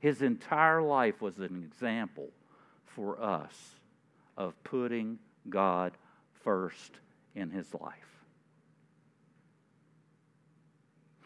His 0.00 0.22
entire 0.22 0.82
life 0.82 1.20
was 1.20 1.38
an 1.38 1.62
example 1.64 2.28
for 2.84 3.22
us 3.22 3.54
of 4.36 4.60
putting 4.64 5.18
God 5.48 5.92
first 6.42 6.92
in 7.34 7.50
his 7.50 7.72
life. 7.74 7.94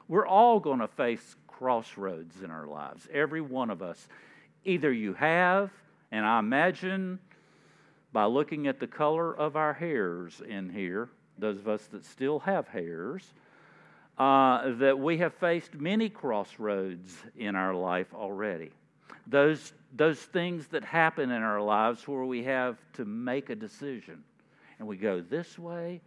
We're 0.07 0.27
all 0.27 0.61
going 0.61 0.81
to 0.81 0.89
face 0.89 1.37
crossroads 1.47 2.43
in 2.43 2.51
our 2.51 2.67
lives, 2.67 3.09
every 3.13 3.41
one 3.41 3.71
of 3.71 3.81
us. 3.81 4.09
Either 4.65 4.93
you 4.93 5.15
have, 5.15 5.71
and 6.11 6.27
I 6.27 6.39
imagine 6.41 7.19
by 8.15 8.27
looking 8.27 8.69
at 8.69 8.79
the 8.79 8.87
color 8.87 9.37
of 9.37 9.57
our 9.57 9.75
hairs 9.75 10.41
in 10.49 10.71
here, 10.71 11.09
those 11.37 11.59
of 11.59 11.67
us 11.67 11.85
that 11.89 12.05
still 12.05 12.39
have 12.39 12.69
hairs, 12.69 13.35
uh, 14.19 14.71
that 14.77 14.97
we 14.97 15.19
have 15.19 15.35
faced 15.35 15.75
many 15.75 16.09
crossroads 16.09 17.13
in 17.37 17.57
our 17.57 17.75
life 17.75 18.15
already. 18.15 18.71
Those, 19.27 19.73
those 19.97 20.21
things 20.21 20.69
that 20.69 20.85
happen 20.85 21.33
in 21.33 21.43
our 21.43 21.61
lives 21.61 22.07
where 22.07 22.25
we 22.25 22.45
have 22.45 22.79
to 22.93 23.05
make 23.05 23.51
a 23.51 23.57
decision 23.57 24.23
and 24.79 24.87
we 24.87 24.97
go 24.97 25.21
this 25.21 25.59
way 25.59 26.01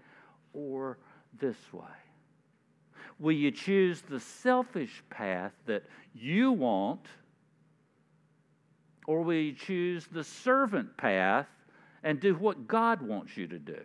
or 0.54 0.98
this 1.38 1.58
way. 1.74 1.84
Will 3.20 3.36
you 3.36 3.52
choose 3.52 4.02
the 4.02 4.22
selfish 4.22 5.04
path 5.10 5.52
that 5.66 5.84
you 6.16 6.54
want? 6.54 7.06
Or 9.08 9.24
will 9.24 9.34
you 9.34 9.54
choose 9.54 10.08
the 10.10 10.24
servant 10.24 10.96
path 10.96 11.48
and 12.04 12.20
do 12.20 12.36
what 12.36 12.68
God 12.68 13.02
wants 13.02 13.38
you 13.38 13.48
to 13.48 13.60
do? 13.60 13.80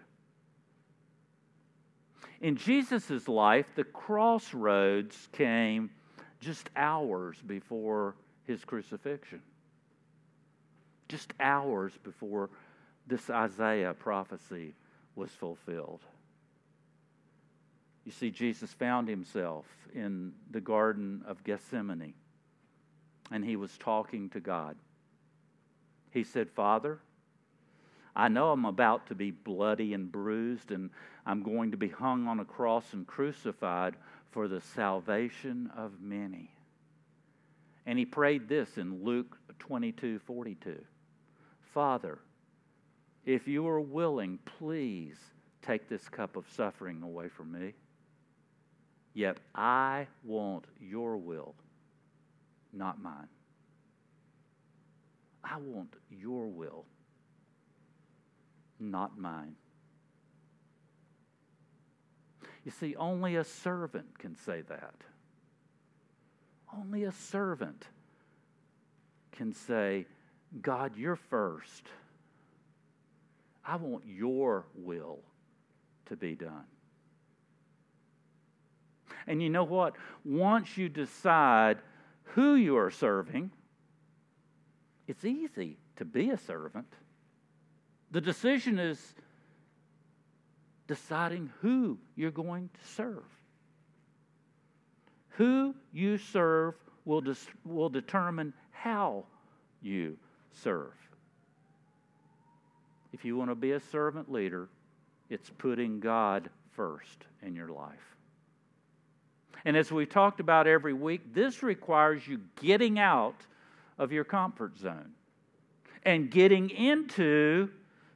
In 2.41 2.57
Jesus' 2.57 3.29
life, 3.29 3.67
the 3.75 3.85
crossroads 3.85 5.29
came 5.33 5.91
just 6.41 6.71
hours 6.75 7.37
before 7.47 8.17
his 8.45 8.65
crucifixion. 8.65 9.41
Just 11.09 11.33
hours 11.39 11.93
before 12.03 12.51
this 13.07 13.31
Isaiah 13.31 13.95
prophecy 13.95 14.75
was 15.15 15.31
fulfilled. 15.31 16.01
You 18.05 18.11
see, 18.11 18.31
Jesus 18.31 18.73
found 18.73 19.09
himself 19.09 19.67
in 19.95 20.33
the 20.51 20.61
Garden 20.61 21.23
of 21.27 21.45
Gethsemane. 21.45 22.15
and 23.31 23.45
he 23.45 23.57
was 23.57 23.77
talking 23.79 24.29
to 24.31 24.41
God. 24.41 24.77
He 26.11 26.25
said, 26.25 26.51
Father, 26.51 27.01
I 28.15 28.29
know 28.29 28.51
I'm 28.51 28.65
about 28.65 29.07
to 29.07 29.15
be 29.15 29.31
bloody 29.31 29.95
and 29.95 30.11
bruised, 30.11 30.71
and 30.71 30.91
I'm 31.25 31.43
going 31.43 31.71
to 31.71 31.77
be 31.77 31.89
hung 31.89 32.27
on 32.27 32.41
a 32.41 32.45
cross 32.45 32.93
and 32.93 33.07
crucified 33.07 33.97
for 34.31 34.49
the 34.49 34.61
salvation 34.61 35.71
of 35.77 36.01
many. 36.01 36.51
And 37.87 37.99
he 37.99 38.05
prayed 38.05 38.49
this 38.49 38.77
in 38.77 39.03
Luke 39.05 39.39
22 39.59 40.21
42. 40.21 40.79
Father, 41.73 42.19
if 43.25 43.49
you 43.49 43.67
are 43.67 43.81
willing, 43.81 44.39
please 44.45 45.17
take 45.63 45.89
this 45.89 46.09
cup 46.09 46.37
of 46.37 46.45
suffering 46.51 47.03
away 47.03 47.29
from 47.29 47.53
me. 47.53 47.73
Yet 49.15 49.39
I 49.55 50.07
want 50.25 50.65
your 50.81 51.17
will, 51.17 51.55
not 52.73 53.01
mine. 53.01 53.29
I 55.45 55.57
want 55.59 55.95
your 56.11 56.47
will, 56.47 56.85
not 58.83 59.19
mine. 59.19 59.55
You 62.65 62.71
see, 62.71 62.95
only 62.97 63.37
a 63.37 63.45
servant 63.45 64.19
can 64.19 64.37
say 64.37 64.63
that. 64.63 64.95
Only 66.77 67.05
a 67.05 67.13
servant 67.13 67.85
can 69.33 69.53
say, 69.53 70.07
God, 70.61 70.97
you're 70.97 71.17
first. 71.17 71.89
I 73.65 73.77
want 73.77 74.05
your 74.07 74.67
will 74.75 75.21
to 76.07 76.17
be 76.17 76.35
done. 76.35 76.65
And 79.27 79.43
you 79.43 79.51
know 79.51 79.65
what? 79.65 79.95
Once 80.25 80.77
you 80.77 80.89
decide 80.89 81.79
who 82.25 82.55
you 82.55 82.77
are 82.77 82.91
serving, 82.91 83.51
it's 85.07 85.25
easy 85.25 85.79
to 85.97 86.05
be 86.05 86.31
a 86.31 86.39
servant. 86.39 86.93
The 88.13 88.21
decision 88.21 88.79
is 88.79 89.15
deciding 90.87 91.51
who 91.61 91.99
you're 92.15 92.31
going 92.31 92.69
to 92.69 92.89
serve. 92.95 93.25
Who 95.31 95.75
you 95.93 96.19
serve 96.19 96.75
will, 97.07 97.25
will 97.65 97.89
determine 97.89 98.53
how 98.71 99.25
you 99.81 100.19
serve. 100.51 100.93
If 103.15 103.25
you 103.25 103.37
want 103.37 103.51
to 103.51 103.55
be 103.55 103.73
a 103.73 103.81
servant 103.81 104.31
leader, 104.31 104.69
it's 105.31 105.51
putting 105.57 105.99
God 105.99 106.51
first 106.73 107.25
in 107.43 107.57
your 107.57 107.69
life. 107.69 108.17
And 109.65 109.75
as 109.75 109.91
we've 109.91 110.09
talked 110.09 110.41
about 110.41 110.67
every 110.67 110.93
week, 110.93 111.33
this 111.33 111.63
requires 111.63 112.27
you 112.27 112.41
getting 112.61 112.99
out 112.99 113.37
of 113.99 114.13
your 114.13 114.25
comfort 114.25 114.79
zone 114.79 115.13
and 116.05 116.31
getting 116.31 116.69
into 116.69 117.71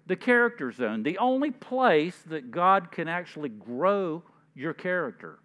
the 0.06 0.16
character 0.16 0.70
zone, 0.70 1.02
the 1.02 1.18
only 1.18 1.50
place 1.50 2.16
that 2.26 2.50
God 2.50 2.92
can 2.92 3.08
actually 3.08 3.48
grow 3.48 4.22
your 4.54 4.72
character, 4.72 5.38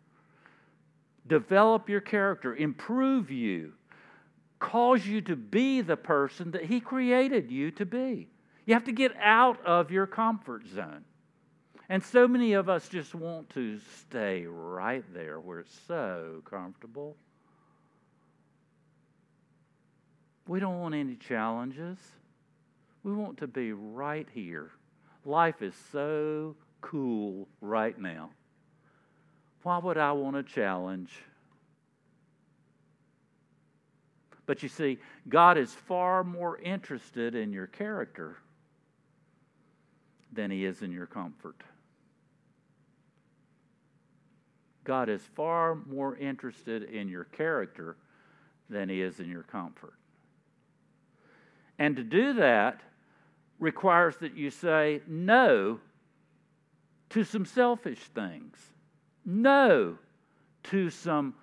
develop 1.28 1.90
your 1.90 2.02
character, 2.02 2.56
improve 2.56 3.32
you, 3.32 3.74
cause 4.60 5.06
you 5.06 5.22
to 5.22 5.36
be 5.36 5.82
the 5.82 5.98
person 5.98 6.52
that 6.52 6.66
He 6.66 6.80
created 6.80 7.52
you 7.52 7.72
to 7.72 7.86
be. 7.86 8.30
You 8.66 8.76
have 8.76 8.86
to 8.86 8.92
get 8.92 9.16
out 9.18 9.66
of 9.66 9.92
your 9.92 10.06
comfort 10.06 10.68
zone. 10.68 11.04
And 11.90 12.02
so 12.02 12.28
many 12.28 12.54
of 12.54 12.70
us 12.70 12.88
just 12.88 13.14
want 13.14 13.50
to 13.50 13.80
stay 14.00 14.46
right 14.46 15.04
there 15.14 15.40
where 15.40 15.60
it's 15.60 15.78
so 15.88 16.42
comfortable. 16.46 17.18
We 20.48 20.60
don't 20.60 20.80
want 20.80 20.96
any 20.96 21.16
challenges. 21.16 21.98
We 23.04 23.14
want 23.14 23.38
to 23.40 23.48
be 23.48 23.74
right 23.74 24.28
here. 24.34 24.72
Life 25.26 25.62
is 25.62 25.76
so 25.92 26.56
cool 26.82 27.48
right 27.60 28.00
now. 28.00 28.30
Why 29.64 29.78
would 29.78 29.98
I 29.98 30.12
want 30.12 30.36
a 30.36 30.44
challenge? 30.44 31.12
But 34.46 34.64
you 34.64 34.70
see, 34.70 34.98
God 35.30 35.58
is 35.58 35.74
far 35.74 36.24
more 36.24 36.58
interested 36.60 37.36
in 37.36 37.54
your 37.54 37.68
character 37.68 38.38
than 40.34 40.52
He 40.52 40.66
is 40.66 40.82
in 40.82 40.92
your 40.92 41.06
comfort. 41.06 41.64
God 44.84 45.10
is 45.10 45.22
far 45.36 45.76
more 45.76 46.18
interested 46.18 46.84
in 46.84 47.08
your 47.08 47.26
character 47.26 47.98
than 48.70 48.90
He 48.90 49.02
is 49.02 49.20
in 49.20 49.30
your 49.30 49.44
comfort. 49.44 49.94
And 51.78 51.96
to 51.96 52.04
do 52.04 52.34
that, 52.34 52.82
requires 53.62 54.18
that 54.18 54.36
you 54.36 54.50
say 54.50 55.02
no 55.08 55.80
to 57.12 57.24
some 57.24 57.46
selfish 57.46 58.00
things, 58.16 58.58
no 59.24 59.98
to 60.64 60.90
some 60.90 61.36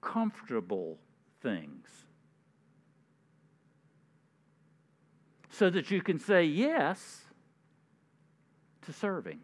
comfortable 0.00 0.96
things, 1.42 1.88
so 5.50 5.68
that 5.68 5.90
you 5.90 6.00
can 6.00 6.18
say 6.18 6.44
yes 6.44 7.22
to 8.82 8.92
serving, 8.92 9.40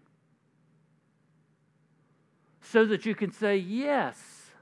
so 2.63 2.87
that 2.87 3.05
you 3.05 3.15
can 3.15 3.33
say 3.33 3.57
yes 3.57 4.53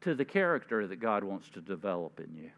to 0.00 0.14
the 0.14 0.24
character 0.24 0.86
that 0.86 0.96
God 0.96 1.24
wants 1.24 1.50
to 1.50 1.60
develop 1.60 2.20
in 2.20 2.34
you. 2.34 2.50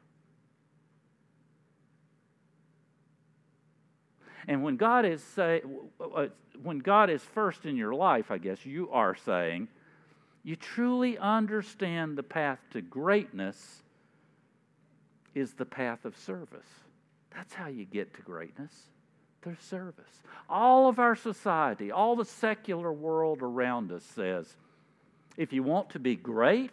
And 4.48 4.62
when 4.62 4.76
God 4.76 5.05
is 5.05 5.22
say, 5.22 5.62
uh, 6.00 6.26
when 6.62 6.79
God 6.79 7.11
is 7.11 7.22
first 7.22 7.64
in 7.64 7.76
your 7.76 7.94
life, 7.94 8.31
I 8.31 8.38
guess 8.38 8.64
you 8.64 8.90
are 8.90 9.14
saying, 9.14 9.68
you 10.42 10.57
truly 10.57 11.18
understand 11.18 12.16
the 12.16 12.22
path 12.22 12.59
to 12.72 12.81
greatness 12.81 13.83
is 15.35 15.53
the 15.55 15.66
path 15.66 16.05
of 16.05 16.16
service. 16.16 16.66
That's 17.35 17.55
how 17.55 17.68
you 17.68 17.85
get 17.85 18.14
to 18.14 18.22
greatness 18.22 18.72
through 19.42 19.57
service. 19.61 20.22
All 20.48 20.88
of 20.88 20.98
our 20.98 21.14
society, 21.14 21.92
all 21.92 22.16
the 22.16 22.24
secular 22.24 22.92
world 22.92 23.40
around 23.42 23.92
us 23.92 24.05
says 24.05 24.57
if 25.37 25.53
you 25.53 25.62
want 25.62 25.90
to 25.90 25.98
be 25.98 26.16
great, 26.16 26.72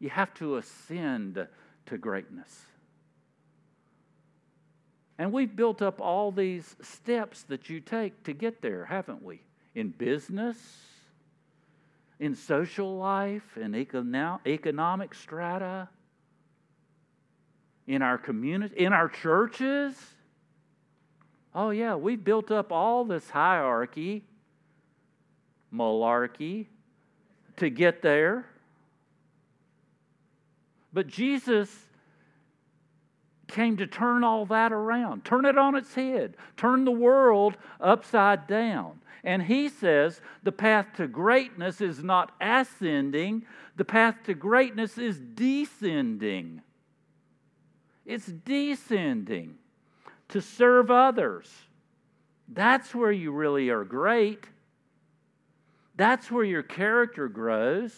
you 0.00 0.10
have 0.10 0.34
to 0.34 0.56
ascend 0.56 1.46
to 1.86 1.98
greatness. 1.98 2.66
And 5.18 5.32
we've 5.32 5.54
built 5.54 5.80
up 5.80 6.00
all 6.00 6.30
these 6.30 6.76
steps 6.82 7.42
that 7.44 7.70
you 7.70 7.80
take 7.80 8.22
to 8.24 8.32
get 8.32 8.60
there, 8.60 8.84
haven't 8.84 9.22
we? 9.22 9.40
In 9.74 9.88
business, 9.90 10.56
in 12.20 12.34
social 12.34 12.98
life, 12.98 13.56
in 13.56 13.74
economic 13.74 15.14
strata, 15.14 15.88
in 17.86 18.02
our 18.02 18.18
community, 18.18 18.74
in 18.76 18.92
our 18.92 19.08
churches. 19.08 19.94
Oh, 21.54 21.70
yeah, 21.70 21.94
we've 21.94 22.22
built 22.22 22.50
up 22.50 22.70
all 22.70 23.04
this 23.04 23.30
hierarchy, 23.30 24.24
malarkey, 25.72 26.66
to 27.56 27.70
get 27.70 28.02
there. 28.02 28.44
But 30.92 31.06
Jesus 31.06 31.74
came 33.48 33.76
to 33.76 33.86
turn 33.86 34.24
all 34.24 34.46
that 34.46 34.72
around, 34.72 35.24
turn 35.24 35.44
it 35.44 35.56
on 35.56 35.74
its 35.76 35.94
head, 35.94 36.36
turn 36.56 36.84
the 36.84 36.90
world 36.90 37.56
upside 37.80 38.46
down. 38.46 39.00
And 39.22 39.42
he 39.42 39.68
says 39.68 40.20
the 40.42 40.52
path 40.52 40.86
to 40.96 41.08
greatness 41.08 41.80
is 41.80 42.02
not 42.02 42.32
ascending, 42.40 43.44
the 43.76 43.84
path 43.84 44.16
to 44.26 44.34
greatness 44.34 44.98
is 44.98 45.18
descending. 45.18 46.62
It's 48.04 48.26
descending 48.26 49.56
to 50.28 50.40
serve 50.40 50.90
others. 50.90 51.52
That's 52.48 52.94
where 52.94 53.12
you 53.12 53.32
really 53.32 53.68
are 53.70 53.84
great. 53.84 54.44
That's 55.96 56.30
where 56.30 56.44
your 56.44 56.62
character 56.62 57.28
grows. 57.28 57.92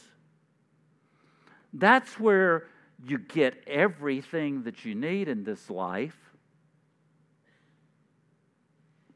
That's 1.72 2.18
where 2.18 2.68
you 3.04 3.18
get 3.18 3.62
everything 3.66 4.64
that 4.64 4.84
you 4.84 4.94
need 4.94 5.28
in 5.28 5.44
this 5.44 5.70
life. 5.70 6.16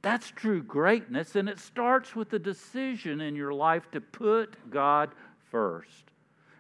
That's 0.03 0.31
true 0.31 0.63
greatness, 0.63 1.37
and 1.37 1.49
it 1.49 1.61
starts 1.61 2.17
with 2.17 2.31
the 2.31 2.39
decision 2.39 3.21
in 3.21 3.37
your 3.37 3.53
life 3.53 3.91
to 3.93 4.01
put 4.01 4.57
God 4.71 5.11
first. 5.51 6.11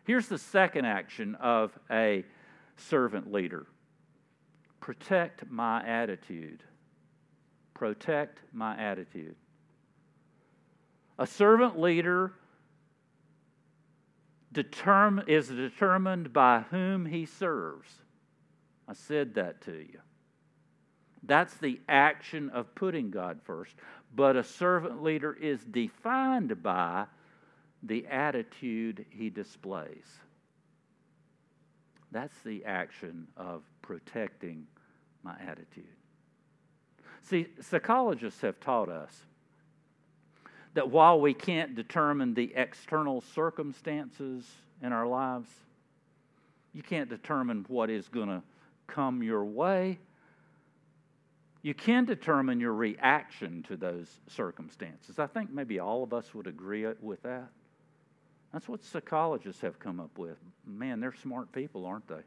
Here's 0.04 0.28
the 0.28 0.38
second 0.38 0.85
action 0.85 1.35
of 1.37 1.76
a 1.90 2.24
servant 2.76 3.32
leader 3.32 3.66
protect 4.80 5.48
my 5.48 5.85
attitude. 5.87 6.62
Protect 7.74 8.40
my 8.52 8.76
attitude. 8.76 9.37
A 11.18 11.26
servant 11.26 11.78
leader 11.78 12.32
determ- 14.52 15.24
is 15.26 15.48
determined 15.48 16.32
by 16.32 16.60
whom 16.70 17.06
he 17.06 17.26
serves. 17.26 18.02
I 18.86 18.92
said 18.92 19.34
that 19.34 19.60
to 19.62 19.72
you. 19.72 20.00
That's 21.22 21.54
the 21.54 21.80
action 21.88 22.50
of 22.50 22.74
putting 22.74 23.10
God 23.10 23.40
first. 23.44 23.76
But 24.14 24.36
a 24.36 24.44
servant 24.44 25.02
leader 25.02 25.32
is 25.32 25.64
defined 25.64 26.62
by 26.62 27.06
the 27.82 28.06
attitude 28.06 29.06
he 29.10 29.30
displays. 29.30 30.20
That's 32.10 32.38
the 32.44 32.64
action 32.64 33.28
of 33.36 33.62
protecting 33.80 34.66
my 35.22 35.34
attitude. 35.40 35.84
See, 37.22 37.46
psychologists 37.60 38.40
have 38.42 38.60
taught 38.60 38.88
us 38.88 39.22
that 40.74 40.90
while 40.90 41.20
we 41.20 41.35
can't 41.35 41.74
determine 41.74 42.35
the 42.35 42.52
external 42.54 43.20
circumstances 43.35 44.50
in 44.82 44.92
our 44.92 45.06
lives, 45.06 45.48
you 46.72 46.82
can't 46.82 47.08
determine 47.08 47.64
what 47.68 47.90
is 47.90 48.08
going 48.08 48.28
to 48.28 48.42
come 48.87 49.22
your 49.22 49.44
way. 49.44 49.98
You 51.62 51.74
can 51.74 52.04
determine 52.04 52.58
your 52.58 52.72
reaction 52.72 53.62
to 53.68 53.76
those 53.76 54.08
circumstances. 54.28 55.18
I 55.18 55.26
think 55.26 55.50
maybe 55.50 55.78
all 55.78 56.02
of 56.02 56.12
us 56.12 56.35
would 56.35 56.46
agree 56.46 56.87
with 57.00 57.22
that. 57.22 57.48
That's 58.52 58.68
what 58.68 58.82
psychologists 58.85 59.62
have 59.62 59.78
come 59.78 60.00
up 60.00 60.18
with. 60.18 60.37
Man, 60.66 61.00
they're 61.00 61.14
smart 61.22 61.52
people, 61.52 61.87
aren't 61.87 62.08
they? 62.08 62.22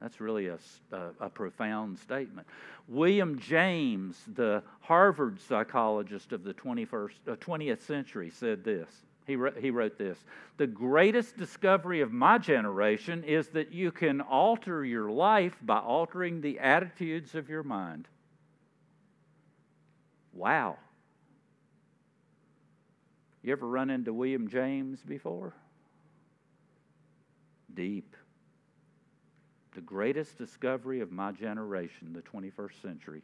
That's 0.00 0.20
really 0.20 0.46
a, 0.46 0.58
a, 0.92 1.10
a, 1.20 1.28
profound 1.28 1.98
statement. 1.98 2.46
William 2.86 3.38
James, 3.38 4.16
the 4.34 4.62
Harvard 4.80 5.40
psychologist 5.40 6.32
of 6.32 6.44
the 6.44 6.54
21st, 6.54 7.10
uh, 7.26 7.36
20th 7.36 7.82
century, 7.82 8.30
said 8.30 8.62
this. 8.62 8.88
He, 9.26 9.36
he 9.60 9.70
wrote 9.70 9.98
this 9.98 10.18
The 10.56 10.68
greatest 10.68 11.36
discovery 11.36 12.00
of 12.00 12.12
my 12.12 12.38
generation 12.38 13.24
is 13.24 13.48
that 13.48 13.72
you 13.72 13.90
can 13.90 14.20
alter 14.20 14.84
your 14.84 15.10
life 15.10 15.56
by 15.62 15.78
altering 15.78 16.40
the 16.40 16.60
attitudes 16.60 17.34
of 17.34 17.48
your 17.48 17.64
mind. 17.64 18.06
Wow. 20.32 20.76
You 23.42 23.52
ever 23.52 23.66
run 23.66 23.90
into 23.90 24.12
William 24.12 24.48
James 24.48 25.00
before? 25.02 25.54
Deep 27.74 28.16
the 29.74 29.80
greatest 29.80 30.38
discovery 30.38 31.00
of 31.00 31.12
my 31.12 31.32
generation, 31.32 32.12
the 32.12 32.22
21st 32.22 32.82
century, 32.82 33.22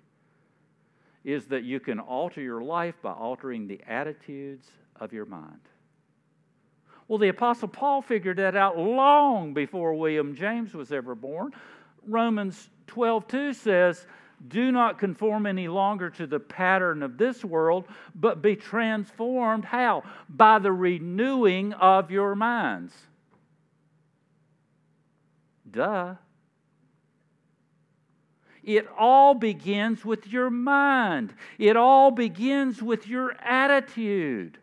is 1.25 1.47
that 1.47 1.65
you 1.65 1.81
can 1.81 1.99
alter 1.99 2.41
your 2.41 2.63
life 2.63 2.95
by 3.03 3.13
altering 3.13 3.67
the 3.67 3.81
attitudes 3.87 4.71
of 5.01 5.13
your 5.13 5.25
mind. 5.25 5.61
Well, 7.09 7.19
the 7.19 7.29
Apostle 7.29 7.69
Paul 7.69 8.03
figured 8.03 8.39
that 8.39 8.57
out 8.57 8.79
long 8.79 9.53
before 9.53 9.95
William 9.95 10.35
James 10.35 10.75
was 10.75 10.93
ever 10.93 11.15
born. 11.15 11.53
Romans 12.07 12.71
12 12.87 13.27
2 13.27 13.53
says, 13.53 14.07
Do 14.49 14.73
not 14.73 14.99
conform 14.99 15.47
any 15.47 15.69
longer 15.69 16.11
to 16.11 16.27
the 16.27 16.41
pattern 16.41 17.03
of 17.03 17.19
this 17.19 17.45
world, 17.45 17.87
but 18.15 18.43
be 18.43 18.57
transformed. 18.57 19.65
How? 19.65 20.03
By 20.29 20.59
the 20.59 20.73
renewing 20.73 21.73
of 21.75 22.11
your 22.11 22.35
minds. 22.35 22.95
Duh. 25.71 26.15
It 28.65 28.89
all 28.99 29.35
begins 29.35 30.05
with 30.05 30.27
your 30.27 30.51
mind, 30.51 31.35
it 31.59 31.77
all 31.77 32.11
begins 32.11 32.83
with 32.83 33.07
your 33.07 33.33
attitude. 33.41 34.59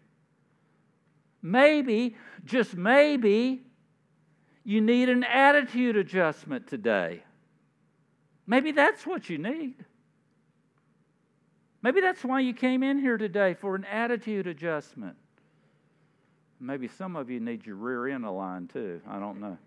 Maybe, 1.44 2.16
just 2.46 2.76
maybe, 2.76 3.62
you 4.64 4.82
need 4.82 5.10
an 5.10 5.24
attitude 5.24 5.98
adjustment 5.98 6.68
today. 6.68 7.24
Maybe 8.46 8.72
that's 8.72 9.06
what 9.08 9.30
you 9.30 9.38
need. 9.38 9.76
Maybe 11.84 12.00
that's 12.02 12.24
why 12.24 12.42
you 12.42 12.54
came 12.54 12.84
in 12.84 13.00
here 13.00 13.18
today 13.18 13.56
for 13.56 13.76
an 13.76 13.86
attitude 13.86 14.46
adjustment. 14.46 15.16
Maybe 16.60 16.88
some 16.88 17.16
of 17.16 17.32
you 17.32 17.40
need 17.40 17.66
your 17.66 17.76
rear 17.76 18.08
end 18.08 18.24
aligned 18.24 18.70
too. 18.72 19.02
I 19.08 19.20
don't 19.20 19.40
know. 19.40 19.58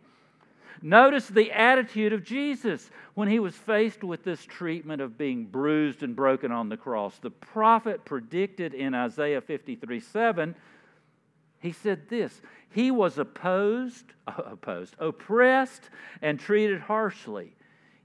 Notice 0.82 1.28
the 1.28 1.52
attitude 1.52 2.12
of 2.12 2.24
Jesus 2.24 2.90
when 3.14 3.28
he 3.28 3.38
was 3.38 3.54
faced 3.54 4.02
with 4.02 4.24
this 4.24 4.44
treatment 4.44 5.00
of 5.00 5.16
being 5.16 5.46
bruised 5.46 6.02
and 6.02 6.16
broken 6.16 6.52
on 6.52 6.68
the 6.68 6.76
cross. 6.76 7.18
The 7.18 7.30
prophet 7.30 8.04
predicted 8.04 8.74
in 8.74 8.94
Isaiah 8.94 9.40
53 9.40 10.00
7, 10.00 10.54
he 11.60 11.72
said 11.72 12.08
this 12.08 12.42
He 12.70 12.90
was 12.90 13.18
opposed, 13.18 14.04
opposed, 14.26 14.96
oppressed, 14.98 15.88
and 16.20 16.38
treated 16.38 16.80
harshly, 16.80 17.54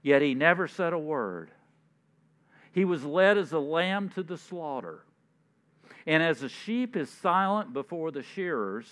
yet 0.02 0.22
he 0.22 0.34
never 0.34 0.66
said 0.66 0.92
a 0.92 0.98
word. 0.98 1.50
He 2.72 2.84
was 2.84 3.04
led 3.04 3.36
as 3.36 3.52
a 3.52 3.58
lamb 3.58 4.10
to 4.10 4.22
the 4.22 4.38
slaughter. 4.38 5.04
And 6.06 6.22
as 6.22 6.42
a 6.42 6.48
sheep 6.48 6.96
is 6.96 7.10
silent 7.10 7.72
before 7.72 8.10
the 8.10 8.22
shearers, 8.22 8.90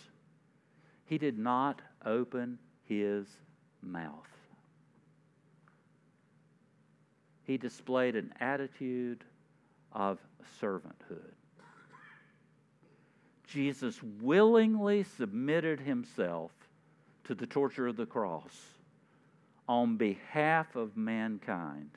he 1.07 1.17
did 1.17 1.39
not 1.39 1.81
open 2.05 2.59
his 2.85 3.27
mouth. 3.89 4.29
He 7.45 7.57
displayed 7.57 8.15
an 8.15 8.33
attitude 8.41 9.25
of 9.93 10.19
servanthood. 10.61 11.33
Jesus 13.47 14.03
willingly 14.21 15.03
submitted 15.03 15.81
himself 15.81 16.51
to 17.25 17.35
the 17.35 17.47
torture 17.47 17.87
of 17.87 17.97
the 17.97 18.05
cross 18.05 18.55
on 19.67 19.97
behalf 19.97 20.77
of 20.77 20.97
mankind. 20.97 21.91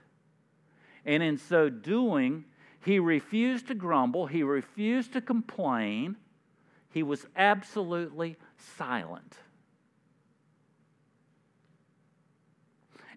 And 1.06 1.22
in 1.22 1.38
so 1.38 1.70
doing, 1.70 2.46
he 2.86 3.00
refused 3.00 3.68
to 3.68 3.76
grumble, 3.76 4.28
he 4.28 4.44
refused 4.44 5.14
to 5.14 5.22
complain, 5.22 6.16
he 6.90 7.04
was 7.04 7.26
absolutely 7.36 8.38
silent. 8.78 9.36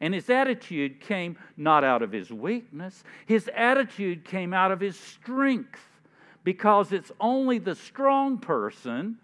And 0.00 0.12
his 0.12 0.28
attitude 0.28 1.00
came 1.00 1.36
not 1.56 1.84
out 1.84 2.02
of 2.02 2.12
his 2.12 2.30
weakness, 2.30 3.04
his 3.26 3.48
attitude 3.54 4.24
came 4.24 4.52
out 4.52 4.72
of 4.72 4.80
his 4.80 4.98
strength 4.98 5.80
because 6.42 6.92
it's 6.92 7.12
only 7.20 7.58
the 7.58 7.74
strong 7.74 8.38
person 8.38 9.18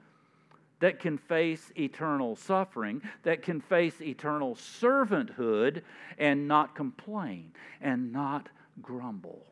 that 0.81 0.99
can 0.99 1.19
face 1.19 1.71
eternal 1.77 2.35
suffering, 2.35 3.03
that 3.23 3.43
can 3.43 3.61
face 3.61 4.01
eternal 4.01 4.55
servanthood 4.55 5.83
and 6.19 6.49
not 6.49 6.75
complain 6.75 7.53
and 7.81 8.13
not 8.13 8.49
grumble. 8.81 9.47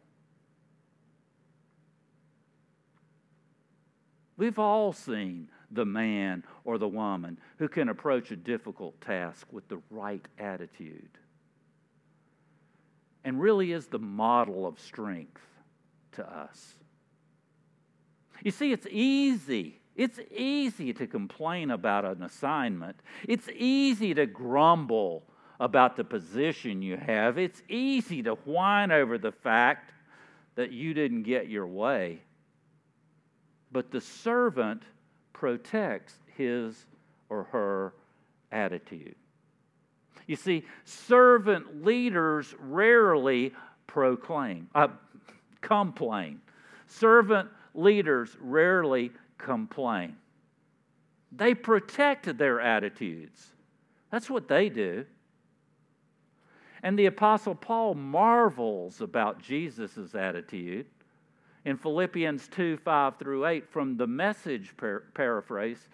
We've 4.38 4.58
all 4.58 4.92
seen 4.92 5.48
the 5.70 5.84
man 5.84 6.44
or 6.64 6.78
the 6.78 6.88
woman 6.88 7.38
who 7.58 7.68
can 7.68 7.88
approach 7.88 8.30
a 8.30 8.36
difficult 8.36 9.00
task 9.00 9.46
with 9.52 9.68
the 9.68 9.80
right 9.90 10.26
attitude 10.38 11.18
and 13.24 13.40
really 13.40 13.72
is 13.72 13.86
the 13.88 13.98
model 13.98 14.66
of 14.66 14.80
strength 14.80 15.42
to 16.12 16.26
us. 16.26 16.74
You 18.42 18.50
see, 18.50 18.72
it's 18.72 18.86
easy. 18.90 19.80
It's 19.96 20.20
easy 20.34 20.92
to 20.94 21.06
complain 21.06 21.70
about 21.70 22.04
an 22.04 22.22
assignment. 22.22 23.00
It's 23.26 23.48
easy 23.54 24.14
to 24.14 24.26
grumble 24.26 25.24
about 25.60 25.96
the 25.96 26.04
position 26.04 26.80
you 26.80 26.96
have. 26.96 27.36
It's 27.36 27.62
easy 27.68 28.22
to 28.22 28.34
whine 28.44 28.92
over 28.92 29.18
the 29.18 29.32
fact 29.32 29.92
that 30.54 30.70
you 30.70 30.94
didn't 30.94 31.24
get 31.24 31.48
your 31.48 31.66
way. 31.66 32.22
But 33.72 33.90
the 33.90 34.00
servant 34.00 34.84
protects 35.38 36.14
his 36.36 36.86
or 37.28 37.44
her 37.44 37.94
attitude. 38.50 39.14
You 40.26 40.34
see, 40.34 40.64
servant 40.84 41.84
leaders 41.84 42.56
rarely 42.58 43.54
proclaim, 43.86 44.68
uh, 44.74 44.88
complain. 45.60 46.40
Servant 46.88 47.48
leaders 47.72 48.36
rarely 48.40 49.12
complain. 49.38 50.16
They 51.30 51.54
protect 51.54 52.36
their 52.36 52.60
attitudes. 52.60 53.52
That's 54.10 54.28
what 54.28 54.48
they 54.48 54.68
do. 54.68 55.06
And 56.82 56.98
the 56.98 57.06
Apostle 57.06 57.54
Paul 57.54 57.94
marvels 57.94 59.00
about 59.00 59.40
Jesus' 59.40 60.16
attitude 60.16 60.86
in 61.68 61.76
Philippians 61.76 62.48
2 62.48 62.78
5 62.78 63.18
through 63.18 63.44
8 63.44 63.68
from 63.68 63.98
the 63.98 64.06
message 64.06 64.74
par- 64.78 65.02
paraphrase, 65.12 65.90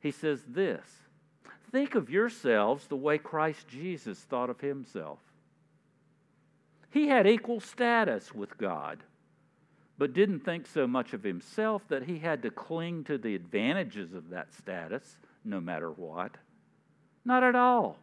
he 0.00 0.10
says 0.10 0.44
this 0.46 0.86
Think 1.72 1.94
of 1.94 2.10
yourselves 2.10 2.86
the 2.86 2.94
way 2.94 3.16
Christ 3.16 3.66
Jesus 3.68 4.18
thought 4.18 4.50
of 4.50 4.60
himself. 4.60 5.18
He 6.90 7.08
had 7.08 7.26
equal 7.26 7.58
status 7.58 8.34
with 8.34 8.58
God, 8.58 9.02
but 9.96 10.12
didn't 10.12 10.40
think 10.40 10.66
so 10.66 10.86
much 10.86 11.14
of 11.14 11.22
himself 11.22 11.88
that 11.88 12.02
he 12.02 12.18
had 12.18 12.42
to 12.42 12.50
cling 12.50 13.04
to 13.04 13.16
the 13.16 13.34
advantages 13.34 14.12
of 14.12 14.28
that 14.28 14.52
status 14.52 15.16
no 15.42 15.58
matter 15.58 15.90
what. 15.90 16.36
Not 17.24 17.42
at 17.42 17.56
all. 17.56 17.96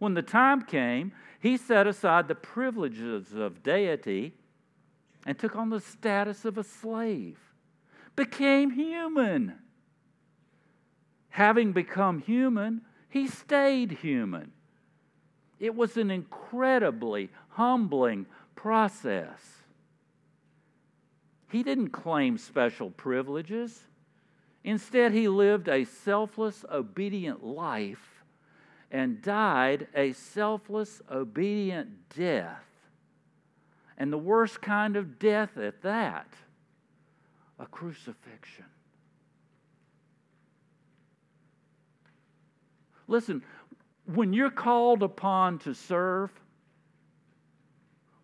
When 0.00 0.14
the 0.14 0.22
time 0.22 0.62
came, 0.62 1.12
he 1.38 1.56
set 1.56 1.86
aside 1.86 2.26
the 2.26 2.34
privileges 2.34 3.34
of 3.34 3.62
deity 3.62 4.34
and 5.26 5.38
took 5.38 5.56
on 5.56 5.70
the 5.70 5.80
status 5.80 6.44
of 6.44 6.58
a 6.58 6.64
slave, 6.64 7.38
became 8.16 8.70
human. 8.70 9.54
Having 11.30 11.72
become 11.72 12.20
human, 12.20 12.82
he 13.08 13.26
stayed 13.26 13.92
human. 13.92 14.52
It 15.58 15.74
was 15.74 15.96
an 15.96 16.10
incredibly 16.10 17.30
humbling 17.50 18.26
process. 18.54 19.38
He 21.50 21.62
didn't 21.62 21.90
claim 21.90 22.38
special 22.38 22.90
privileges. 22.90 23.86
Instead, 24.64 25.12
he 25.12 25.28
lived 25.28 25.68
a 25.68 25.84
selfless, 25.84 26.64
obedient 26.70 27.44
life 27.44 28.24
and 28.90 29.22
died 29.22 29.86
a 29.94 30.12
selfless, 30.12 31.00
obedient 31.10 32.08
death. 32.16 32.64
And 34.00 34.10
the 34.10 34.18
worst 34.18 34.62
kind 34.62 34.96
of 34.96 35.18
death 35.18 35.58
at 35.58 35.82
that 35.82 36.26
a 37.58 37.66
crucifixion. 37.66 38.64
Listen, 43.06 43.42
when 44.06 44.32
you're 44.32 44.50
called 44.50 45.02
upon 45.02 45.58
to 45.58 45.74
serve, 45.74 46.30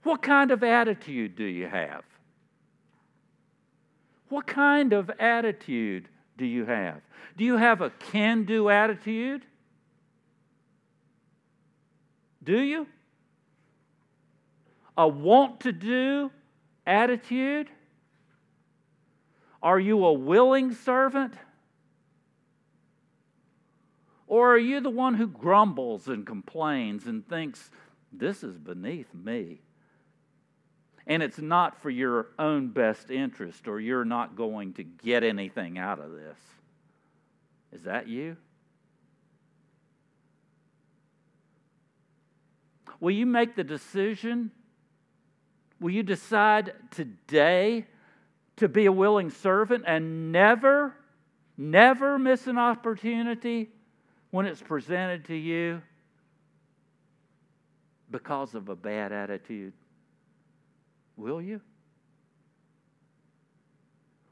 what 0.02 0.22
kind 0.22 0.50
of 0.50 0.62
attitude 0.62 1.36
do 1.36 1.44
you 1.44 1.66
have? 1.68 2.04
What 4.30 4.46
kind 4.46 4.94
of 4.94 5.10
attitude 5.18 6.08
do 6.38 6.46
you 6.46 6.64
have? 6.64 7.02
Do 7.36 7.44
you 7.44 7.58
have 7.58 7.82
a 7.82 7.90
can 7.90 8.44
do 8.44 8.70
attitude? 8.70 9.44
Do 12.42 12.58
you? 12.58 12.86
A 14.96 15.06
want 15.06 15.60
to 15.60 15.72
do 15.72 16.30
attitude? 16.86 17.68
Are 19.62 19.78
you 19.78 20.04
a 20.04 20.12
willing 20.12 20.72
servant? 20.72 21.34
Or 24.26 24.54
are 24.54 24.58
you 24.58 24.80
the 24.80 24.90
one 24.90 25.14
who 25.14 25.26
grumbles 25.26 26.08
and 26.08 26.26
complains 26.26 27.06
and 27.06 27.26
thinks, 27.28 27.70
this 28.12 28.42
is 28.42 28.56
beneath 28.58 29.12
me? 29.14 29.60
And 31.06 31.22
it's 31.22 31.38
not 31.38 31.80
for 31.80 31.90
your 31.90 32.28
own 32.38 32.68
best 32.68 33.10
interest, 33.10 33.68
or 33.68 33.78
you're 33.78 34.04
not 34.04 34.34
going 34.34 34.72
to 34.74 34.82
get 34.82 35.22
anything 35.22 35.78
out 35.78 36.00
of 36.00 36.12
this. 36.12 36.38
Is 37.72 37.82
that 37.84 38.08
you? 38.08 38.36
Will 42.98 43.12
you 43.12 43.26
make 43.26 43.54
the 43.54 43.62
decision? 43.62 44.50
Will 45.80 45.90
you 45.90 46.02
decide 46.02 46.72
today 46.90 47.86
to 48.56 48.68
be 48.68 48.86
a 48.86 48.92
willing 48.92 49.30
servant 49.30 49.84
and 49.86 50.32
never, 50.32 50.94
never 51.56 52.18
miss 52.18 52.46
an 52.46 52.58
opportunity 52.58 53.68
when 54.30 54.46
it's 54.46 54.62
presented 54.62 55.26
to 55.26 55.34
you 55.34 55.82
because 58.10 58.54
of 58.54 58.68
a 58.68 58.76
bad 58.76 59.12
attitude? 59.12 59.74
Will 61.16 61.42
you? 61.42 61.60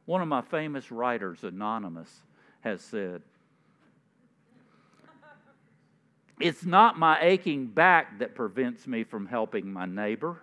One 0.07 0.21
of 0.21 0.29
my 0.29 0.43
famous 0.43 0.91
writers, 0.91 1.45
Anonymous, 1.45 2.11
has 2.61 2.81
said, 2.83 3.23
It's 6.41 6.65
not 6.65 6.99
my 6.99 7.21
aching 7.21 7.67
back 7.67 8.19
that 8.19 8.35
prevents 8.35 8.87
me 8.87 9.05
from 9.05 9.27
helping 9.27 9.73
my 9.73 9.87
neighbor. 9.87 10.41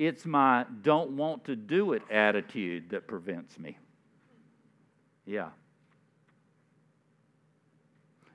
It's 0.00 0.24
my 0.24 0.64
don't 0.80 1.10
want 1.10 1.44
to 1.44 1.54
do 1.54 1.92
it 1.92 2.00
attitude 2.10 2.88
that 2.88 3.06
prevents 3.06 3.58
me. 3.58 3.76
Yeah. 5.26 5.50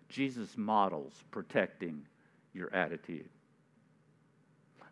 Jesus 0.08 0.56
models 0.60 1.24
protecting 1.32 2.06
your 2.54 2.72
attitude. 2.72 3.28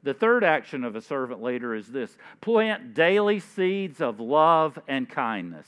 The 0.01 0.15
third 0.15 0.43
action 0.43 0.83
of 0.83 0.95
a 0.95 1.01
servant 1.01 1.43
leader 1.43 1.75
is 1.75 1.89
this 1.89 2.17
plant 2.41 2.95
daily 2.95 3.39
seeds 3.39 4.01
of 4.01 4.19
love 4.19 4.79
and 4.87 5.07
kindness. 5.07 5.67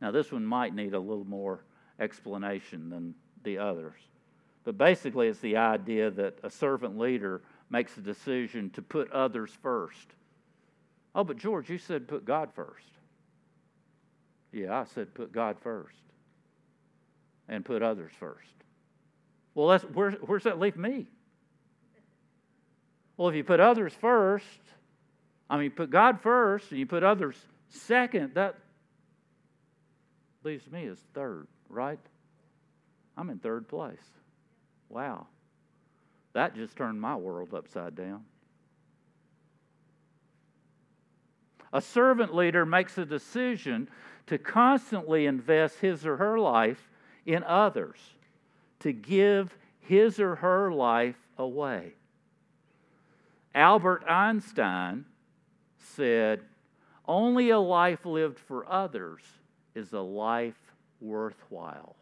Now, 0.00 0.10
this 0.10 0.32
one 0.32 0.46
might 0.46 0.74
need 0.74 0.94
a 0.94 0.98
little 0.98 1.26
more 1.26 1.60
explanation 2.00 2.88
than 2.88 3.14
the 3.42 3.58
others. 3.58 4.00
But 4.64 4.78
basically, 4.78 5.28
it's 5.28 5.40
the 5.40 5.58
idea 5.58 6.10
that 6.12 6.38
a 6.42 6.48
servant 6.48 6.98
leader 6.98 7.42
makes 7.70 7.96
a 7.96 8.00
decision 8.00 8.70
to 8.70 8.82
put 8.82 9.10
others 9.10 9.50
first. 9.62 10.06
Oh, 11.14 11.24
but 11.24 11.36
George, 11.36 11.70
you 11.70 11.78
said 11.78 12.08
put 12.08 12.24
God 12.24 12.50
first. 12.54 12.86
Yeah, 14.52 14.80
I 14.80 14.84
said 14.84 15.14
put 15.14 15.32
God 15.32 15.56
first 15.62 15.96
and 17.48 17.64
put 17.64 17.82
others 17.82 18.12
first. 18.18 18.48
Well, 19.54 19.68
that's, 19.68 19.84
where, 19.84 20.12
where's 20.12 20.44
that 20.44 20.58
leave 20.58 20.76
me? 20.76 21.06
Well, 23.16 23.28
if 23.28 23.34
you 23.34 23.44
put 23.44 23.60
others 23.60 23.92
first, 24.00 24.44
I 25.48 25.58
mean, 25.58 25.70
put 25.70 25.90
God 25.90 26.20
first 26.20 26.70
and 26.70 26.80
you 26.80 26.86
put 26.86 27.04
others 27.04 27.36
second, 27.68 28.34
that 28.34 28.56
leaves 30.42 30.68
me 30.70 30.86
as 30.86 30.98
third, 31.14 31.46
right? 31.68 31.98
I'm 33.16 33.30
in 33.30 33.38
third 33.38 33.68
place. 33.68 33.98
Wow. 34.88 35.26
That 36.34 36.54
just 36.54 36.76
turned 36.76 37.00
my 37.00 37.16
world 37.16 37.54
upside 37.54 37.94
down. 37.94 38.24
A 41.72 41.80
servant 41.80 42.34
leader 42.34 42.66
makes 42.66 42.98
a 42.98 43.04
decision 43.04 43.88
to 44.26 44.38
constantly 44.38 45.26
invest 45.26 45.78
his 45.78 46.04
or 46.06 46.16
her 46.16 46.38
life 46.38 46.90
in 47.26 47.42
others, 47.44 47.98
to 48.80 48.92
give 48.92 49.56
his 49.80 50.20
or 50.20 50.36
her 50.36 50.72
life 50.72 51.16
away. 51.38 51.94
Albert 53.54 54.04
Einstein 54.08 55.04
said, 55.78 56.42
Only 57.06 57.50
a 57.50 57.58
life 57.58 58.04
lived 58.04 58.38
for 58.38 58.70
others 58.70 59.22
is 59.74 59.92
a 59.92 60.00
life 60.00 60.72
worthwhile. 61.00 61.96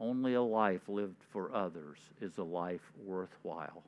Only 0.00 0.34
a 0.34 0.42
life 0.42 0.88
lived 0.88 1.22
for 1.32 1.54
others 1.54 1.98
is 2.20 2.38
a 2.38 2.42
life 2.42 2.92
worthwhile. 3.04 3.82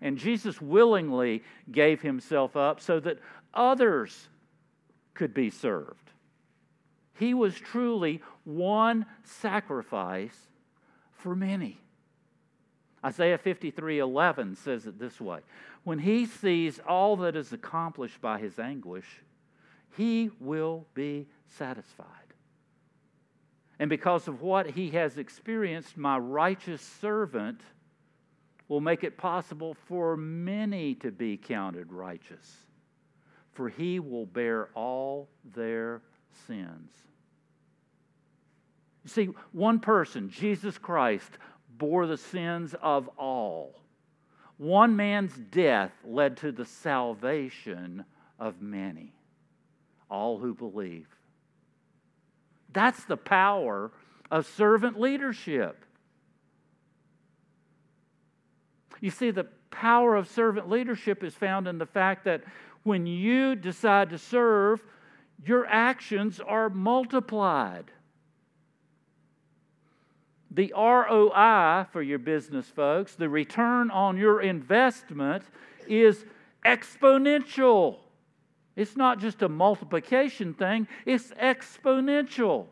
And 0.00 0.18
Jesus 0.18 0.60
willingly 0.60 1.42
gave 1.70 2.02
himself 2.02 2.56
up 2.56 2.80
so 2.80 3.00
that 3.00 3.18
others 3.52 4.28
could 5.14 5.34
be 5.34 5.50
served. 5.50 6.10
He 7.18 7.34
was 7.34 7.54
truly 7.54 8.22
one 8.44 9.06
sacrifice 9.22 10.36
for 11.12 11.34
many. 11.34 11.80
Isaiah 13.04 13.38
53 13.38 13.98
11 13.98 14.56
says 14.56 14.86
it 14.86 14.98
this 14.98 15.20
way 15.20 15.40
When 15.84 15.98
he 15.98 16.26
sees 16.26 16.80
all 16.86 17.16
that 17.18 17.36
is 17.36 17.52
accomplished 17.52 18.20
by 18.20 18.38
his 18.38 18.58
anguish, 18.58 19.22
he 19.96 20.30
will 20.40 20.86
be 20.94 21.26
satisfied. 21.46 22.23
And 23.78 23.90
because 23.90 24.28
of 24.28 24.40
what 24.40 24.70
he 24.70 24.90
has 24.90 25.18
experienced, 25.18 25.96
my 25.96 26.16
righteous 26.18 26.80
servant 27.00 27.60
will 28.68 28.80
make 28.80 29.04
it 29.04 29.18
possible 29.18 29.74
for 29.88 30.16
many 30.16 30.94
to 30.96 31.10
be 31.10 31.36
counted 31.36 31.92
righteous, 31.92 32.56
for 33.52 33.68
he 33.68 34.00
will 34.00 34.26
bear 34.26 34.68
all 34.74 35.28
their 35.54 36.02
sins. 36.46 36.90
You 39.02 39.10
see, 39.10 39.28
one 39.52 39.80
person, 39.80 40.30
Jesus 40.30 40.78
Christ, 40.78 41.30
bore 41.76 42.06
the 42.06 42.16
sins 42.16 42.74
of 42.80 43.08
all. 43.18 43.80
One 44.56 44.96
man's 44.96 45.34
death 45.36 45.92
led 46.04 46.38
to 46.38 46.52
the 46.52 46.64
salvation 46.64 48.04
of 48.38 48.62
many, 48.62 49.12
all 50.08 50.38
who 50.38 50.54
believe. 50.54 51.08
That's 52.74 53.04
the 53.04 53.16
power 53.16 53.90
of 54.30 54.46
servant 54.46 55.00
leadership. 55.00 55.84
You 59.00 59.10
see, 59.10 59.30
the 59.30 59.46
power 59.70 60.16
of 60.16 60.28
servant 60.28 60.68
leadership 60.68 61.24
is 61.24 61.34
found 61.34 61.68
in 61.68 61.78
the 61.78 61.86
fact 61.86 62.24
that 62.24 62.42
when 62.82 63.06
you 63.06 63.54
decide 63.54 64.10
to 64.10 64.18
serve, 64.18 64.82
your 65.44 65.66
actions 65.66 66.40
are 66.40 66.68
multiplied. 66.68 67.90
The 70.50 70.72
ROI 70.76 71.86
for 71.92 72.02
your 72.02 72.18
business 72.18 72.66
folks, 72.66 73.14
the 73.14 73.28
return 73.28 73.90
on 73.90 74.16
your 74.16 74.40
investment, 74.40 75.44
is 75.88 76.24
exponential. 76.64 77.98
It's 78.76 78.96
not 78.96 79.20
just 79.20 79.42
a 79.42 79.48
multiplication 79.48 80.54
thing, 80.54 80.88
it's 81.06 81.30
exponential. 81.30 82.66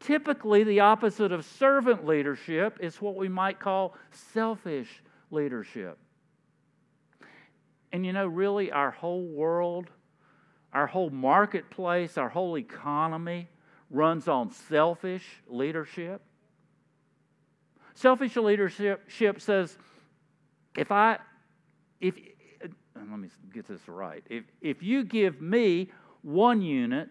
Typically, 0.00 0.64
the 0.64 0.80
opposite 0.80 1.32
of 1.32 1.44
servant 1.44 2.06
leadership 2.06 2.78
is 2.80 3.00
what 3.00 3.16
we 3.16 3.28
might 3.28 3.58
call 3.58 3.96
selfish 4.10 5.02
leadership. 5.30 5.98
And 7.92 8.04
you 8.04 8.12
know, 8.12 8.26
really, 8.26 8.70
our 8.70 8.90
whole 8.90 9.22
world, 9.22 9.88
our 10.72 10.86
whole 10.86 11.10
marketplace, 11.10 12.18
our 12.18 12.28
whole 12.28 12.58
economy 12.58 13.48
runs 13.88 14.28
on 14.28 14.50
selfish 14.50 15.24
leadership. 15.46 16.20
Selfish 17.94 18.36
leadership 18.36 19.40
says, 19.40 19.78
if 20.76 20.90
I, 20.90 21.18
if, 22.00 22.16
let 23.10 23.20
me 23.20 23.28
get 23.52 23.66
this 23.66 23.88
right. 23.88 24.24
If, 24.28 24.44
if 24.60 24.82
you 24.82 25.04
give 25.04 25.40
me 25.40 25.90
one 26.22 26.62
unit, 26.62 27.10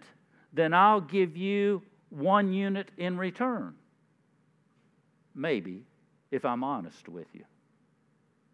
then 0.54 0.74
I'll 0.74 1.02
give 1.02 1.36
you 1.38 1.82
one 2.10 2.54
unit 2.54 2.89
in 2.98 3.18
return. 3.18 3.76
Maybe, 5.36 5.84
if 6.32 6.46
I'm 6.46 6.64
honest 6.64 7.10
with 7.10 7.28
you. 7.34 7.44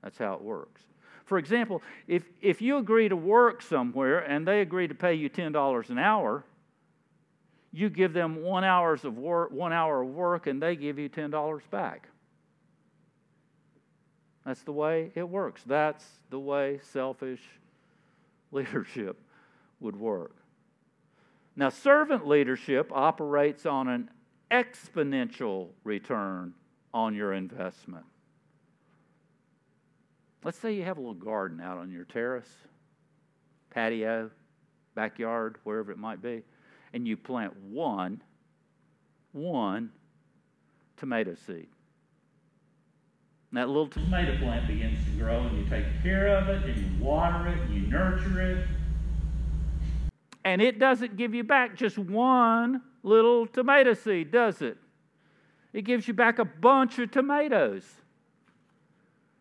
That's 0.02 0.18
how 0.18 0.34
it 0.34 0.42
works. 0.42 0.82
For 1.26 1.38
example, 1.38 1.84
if, 2.08 2.24
if 2.42 2.62
you 2.62 2.78
agree 2.78 3.10
to 3.10 3.16
work 3.16 3.62
somewhere 3.62 4.20
and 4.20 4.48
they 4.48 4.62
agree 4.62 4.88
to 4.88 4.96
pay 4.96 5.14
you 5.14 5.30
$10 5.30 5.90
an 5.90 6.00
hour, 6.00 6.44
you 7.72 7.90
give 7.90 8.14
them 8.14 8.42
one 8.42 8.64
hours 8.64 9.06
of 9.06 9.18
work, 9.18 9.52
one 9.52 9.72
hour 9.72 10.02
of 10.02 10.10
work, 10.10 10.48
and 10.48 10.62
they 10.62 10.76
give 10.76 10.98
you 10.98 11.08
$10 11.08 11.62
back. 11.70 12.08
That's 14.46 14.62
the 14.64 14.72
way 14.72 15.12
it 15.16 15.28
works. 15.28 15.62
That's 15.66 16.06
the 16.30 16.40
way 16.40 16.80
selfish 16.92 17.42
leadership 18.52 19.18
would 19.80 19.96
work. 19.96 20.36
Now, 21.56 21.70
servant 21.70 22.28
leadership 22.28 22.92
operates 22.94 23.66
on 23.66 23.88
an 23.88 24.10
exponential 24.50 25.70
return 25.84 26.54
on 26.94 27.14
your 27.14 27.34
investment. 27.34 28.06
Let's 30.44 30.58
say 30.58 30.74
you 30.74 30.84
have 30.84 30.98
a 30.98 31.02
little 31.02 31.14
garden 31.14 31.60
out 31.60 31.78
on 31.78 31.92
your 31.92 32.06
terrace, 32.06 32.50
patio, 33.72 34.32
backyard, 34.96 35.58
wherever 35.64 35.92
it 35.92 35.98
might 35.98 36.22
be, 36.22 36.44
and 36.94 37.08
you 37.08 37.18
plant 37.18 37.56
one, 37.58 38.22
one 39.34 39.92
tomato 40.98 41.36
seed. 41.46 41.68
That 43.52 43.68
little 43.68 43.88
tomato 43.88 44.38
plant 44.38 44.68
begins 44.68 45.04
to 45.06 45.12
grow, 45.12 45.40
and 45.40 45.58
you 45.58 45.66
take 45.70 45.86
care 46.04 46.28
of 46.38 46.50
it, 46.50 46.64
and 46.66 46.78
you 46.78 47.04
water 47.04 47.48
it, 47.48 47.60
and 47.60 47.74
you 47.74 47.88
nurture 47.88 48.42
it, 48.42 48.68
and 50.44 50.62
it 50.62 50.80
doesn't 50.80 51.18
give 51.18 51.34
you 51.34 51.44
back 51.44 51.76
just 51.76 51.98
one 51.98 52.82
little 53.04 53.46
tomato 53.46 53.94
seed, 53.94 54.32
does 54.32 54.62
it? 54.62 54.78
It 55.74 55.84
gives 55.84 56.08
you 56.08 56.14
back 56.14 56.40
a 56.40 56.46
bunch 56.46 56.98
of 57.00 57.12
tomatoes. 57.12 57.84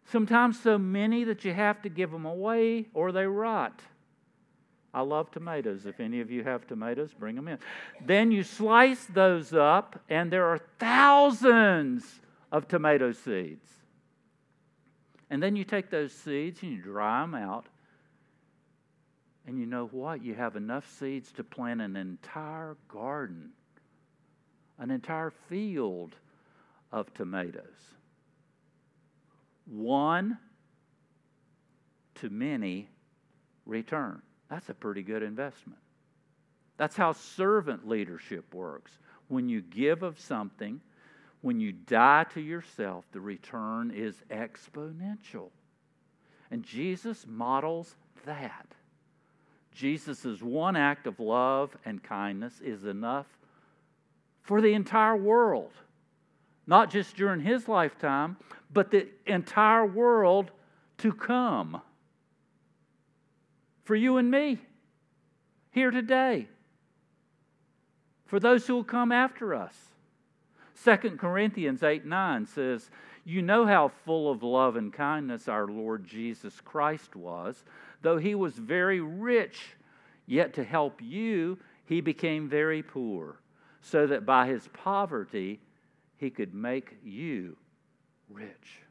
Sometimes 0.04 0.60
so 0.60 0.78
many 0.78 1.24
that 1.24 1.44
you 1.44 1.52
have 1.52 1.82
to 1.82 1.88
give 1.88 2.10
them 2.10 2.26
away 2.26 2.86
or 2.94 3.12
they 3.12 3.26
rot. 3.26 3.80
I 4.92 5.02
love 5.02 5.30
tomatoes. 5.30 5.86
If 5.86 6.00
any 6.00 6.20
of 6.20 6.30
you 6.30 6.44
have 6.44 6.66
tomatoes, 6.66 7.14
bring 7.18 7.36
them 7.36 7.46
in. 7.48 7.58
Then 8.04 8.30
you 8.30 8.42
slice 8.42 9.04
those 9.06 9.52
up, 9.52 10.00
and 10.08 10.30
there 10.30 10.46
are 10.46 10.58
thousands 10.78 12.20
of 12.50 12.68
tomato 12.68 13.12
seeds. 13.12 13.77
And 15.30 15.42
then 15.42 15.56
you 15.56 15.64
take 15.64 15.90
those 15.90 16.12
seeds 16.12 16.62
and 16.62 16.72
you 16.72 16.82
dry 16.82 17.20
them 17.20 17.34
out 17.34 17.66
and 19.48 19.58
you 19.58 19.64
know 19.64 19.86
what? 19.86 20.22
You 20.22 20.34
have 20.34 20.56
enough 20.56 20.86
seeds 20.98 21.32
to 21.32 21.42
plant 21.42 21.80
an 21.80 21.96
entire 21.96 22.76
garden, 22.86 23.48
an 24.78 24.90
entire 24.90 25.30
field 25.48 26.14
of 26.92 27.12
tomatoes. 27.14 27.64
One 29.64 30.36
to 32.16 32.28
many 32.28 32.90
return. 33.64 34.20
That's 34.50 34.68
a 34.68 34.74
pretty 34.74 35.02
good 35.02 35.22
investment. 35.22 35.78
That's 36.76 36.96
how 36.96 37.12
servant 37.12 37.88
leadership 37.88 38.52
works. 38.54 38.98
When 39.28 39.48
you 39.48 39.62
give 39.62 40.02
of 40.02 40.20
something, 40.20 40.78
when 41.40 41.60
you 41.60 41.72
die 41.72 42.26
to 42.34 42.40
yourself, 42.40 43.04
the 43.12 43.20
return 43.20 43.92
is 43.94 44.16
exponential. 44.30 45.50
And 46.50 46.62
Jesus 46.62 47.26
models 47.28 47.94
that. 48.24 48.66
Jesus' 49.72 50.42
one 50.42 50.76
act 50.76 51.06
of 51.06 51.20
love 51.20 51.76
and 51.84 52.02
kindness 52.02 52.60
is 52.60 52.84
enough 52.84 53.26
for 54.42 54.60
the 54.60 54.72
entire 54.72 55.16
world. 55.16 55.70
Not 56.66 56.90
just 56.90 57.16
during 57.16 57.40
his 57.40 57.68
lifetime, 57.68 58.36
but 58.72 58.90
the 58.90 59.06
entire 59.26 59.86
world 59.86 60.50
to 60.98 61.12
come. 61.12 61.80
For 63.84 63.94
you 63.94 64.16
and 64.16 64.30
me, 64.30 64.58
here 65.70 65.90
today. 65.90 66.48
For 68.26 68.40
those 68.40 68.66
who 68.66 68.74
will 68.74 68.84
come 68.84 69.12
after 69.12 69.54
us. 69.54 69.74
2 70.84 70.96
Corinthians 71.16 71.82
8 71.82 72.04
9 72.04 72.46
says, 72.46 72.90
You 73.24 73.42
know 73.42 73.66
how 73.66 73.88
full 74.04 74.30
of 74.30 74.42
love 74.42 74.76
and 74.76 74.92
kindness 74.92 75.48
our 75.48 75.66
Lord 75.66 76.06
Jesus 76.06 76.60
Christ 76.60 77.16
was 77.16 77.64
Though 78.02 78.18
he 78.18 78.34
was 78.34 78.54
very 78.54 79.00
rich, 79.00 79.76
yet 80.26 80.54
to 80.54 80.64
help 80.64 81.00
you, 81.02 81.58
he 81.84 82.00
became 82.00 82.48
very 82.48 82.82
poor, 82.82 83.40
so 83.80 84.06
that 84.06 84.26
by 84.26 84.46
his 84.46 84.68
poverty 84.72 85.60
he 86.16 86.30
could 86.30 86.54
make 86.54 86.96
you 87.02 87.56
rich. 88.28 88.82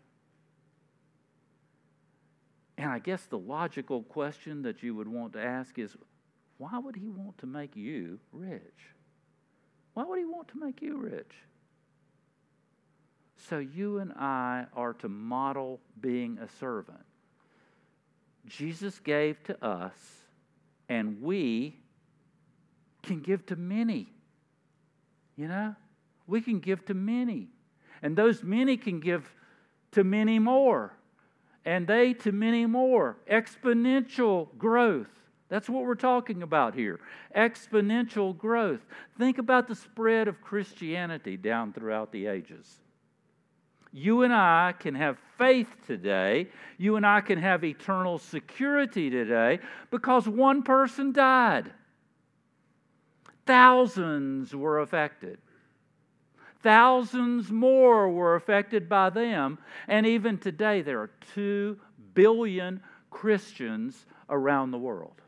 And 2.78 2.92
I 2.92 3.00
guess 3.00 3.26
the 3.26 3.38
logical 3.38 4.04
question 4.04 4.62
that 4.64 4.84
you 4.84 4.94
would 4.96 5.08
want 5.08 5.34
to 5.34 5.44
ask 5.44 5.80
is 5.80 5.96
why 6.58 6.78
would 6.78 6.96
he 6.96 7.08
want 7.08 7.38
to 7.40 7.46
make 7.46 7.76
you 7.76 8.20
rich? 8.32 8.62
Why 9.94 10.04
would 10.04 10.20
he 10.20 10.26
want 10.26 10.48
to 10.50 10.60
make 10.60 10.82
you 10.82 10.98
rich? 10.98 11.34
So 13.38 13.60
you 13.60 14.00
and 14.00 14.12
I 14.14 14.66
are 14.76 14.94
to 14.96 15.10
model 15.10 15.80
being 16.02 16.40
a 16.40 16.48
servant. 16.60 17.00
Jesus 18.48 19.00
gave 19.00 19.42
to 19.44 19.66
us, 19.66 19.94
and 20.90 21.22
we 21.22 21.78
can 23.04 23.20
give 23.20 23.46
to 23.48 23.56
many. 23.56 24.08
You 25.36 25.48
know? 25.48 25.76
We 26.26 26.42
can 26.42 26.60
give 26.60 26.84
to 26.86 26.94
many. 26.94 27.48
And 28.02 28.16
those 28.16 28.44
many 28.44 28.78
can 28.78 29.00
give 29.00 29.30
to 29.92 30.04
many 30.04 30.40
more. 30.40 30.94
And 31.66 31.88
they 31.88 32.14
to 32.14 32.32
many 32.32 32.66
more. 32.66 33.18
Exponential 33.30 34.48
growth. 34.58 35.10
That's 35.50 35.70
what 35.70 35.84
we're 35.84 35.96
talking 35.96 36.44
about 36.44 36.76
here. 36.76 37.00
Exponential 37.36 38.38
growth. 38.38 38.82
Think 39.18 39.38
about 39.38 39.68
the 39.68 39.76
spread 39.76 40.28
of 40.28 40.42
Christianity 40.42 41.38
down 41.38 41.72
throughout 41.72 42.12
the 42.12 42.28
ages. 42.28 42.80
You 43.92 44.24
and 44.24 44.34
I 44.34 44.74
can 44.78 44.96
have 44.96 45.18
faith 45.38 45.70
today. 45.86 46.48
You 46.78 46.96
and 46.96 47.06
I 47.06 47.22
can 47.22 47.40
have 47.40 47.64
eternal 47.64 48.18
security 48.18 49.10
today 49.10 49.60
because 49.92 50.28
one 50.28 50.64
person 50.64 51.12
died. 51.12 51.72
Thousands 53.46 54.54
were 54.54 54.80
affected. 54.80 55.40
Thousands 56.62 57.52
more 57.52 58.10
were 58.10 58.36
affected 58.36 58.90
by 58.90 59.10
them. 59.10 59.58
And 59.88 60.06
even 60.06 60.38
today, 60.38 60.82
there 60.82 61.00
are 61.00 61.12
2 61.34 61.80
billion 62.14 62.82
Christians 63.10 64.06
around 64.30 64.72
the 64.72 64.78
world. 64.78 65.22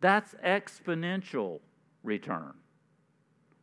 That's 0.00 0.34
exponential 0.44 1.60
return. 2.02 2.54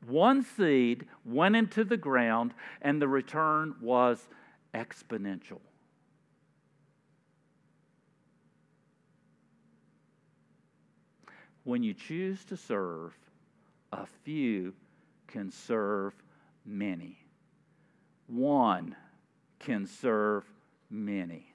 One 0.07 0.43
seed 0.43 1.05
went 1.25 1.55
into 1.55 1.83
the 1.83 1.97
ground, 1.97 2.53
and 2.81 3.01
the 3.01 3.07
return 3.07 3.75
was 3.81 4.27
exponential. 4.73 5.61
When 11.63 11.83
you 11.83 11.93
choose 11.93 12.43
to 12.45 12.57
serve, 12.57 13.13
a 13.91 14.05
few 14.23 14.73
can 15.27 15.49
serve 15.51 16.13
many. 16.65 17.17
One 18.27 18.95
can 19.59 19.85
serve 19.85 20.43
many. 20.89 21.53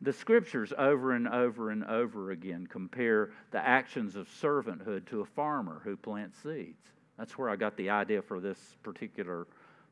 The 0.00 0.12
scriptures 0.12 0.72
over 0.76 1.12
and 1.12 1.28
over 1.28 1.70
and 1.70 1.84
over 1.84 2.32
again 2.32 2.66
compare 2.66 3.30
the 3.50 3.66
actions 3.66 4.16
of 4.16 4.28
servanthood 4.28 5.06
to 5.06 5.20
a 5.20 5.24
farmer 5.24 5.80
who 5.84 5.96
plants 5.96 6.38
seeds. 6.42 6.92
That's 7.18 7.38
where 7.38 7.48
I 7.48 7.56
got 7.56 7.76
the 7.76 7.90
idea 7.90 8.22
for 8.22 8.40
this 8.40 8.58
particular 8.82 9.46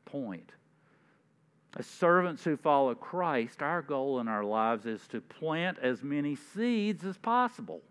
point. 0.05 0.51
As 1.77 1.85
servants 1.85 2.43
who 2.43 2.55
follow 2.55 2.95
Christ, 2.95 3.61
our 3.61 3.81
goal 3.81 4.19
in 4.19 4.27
our 4.27 4.43
lives 4.43 4.85
is 4.85 5.05
to 5.09 5.19
plant 5.19 5.77
as 5.81 6.03
many 6.03 6.35
seeds 6.35 7.03
as 7.03 7.17
possible. 7.17 7.81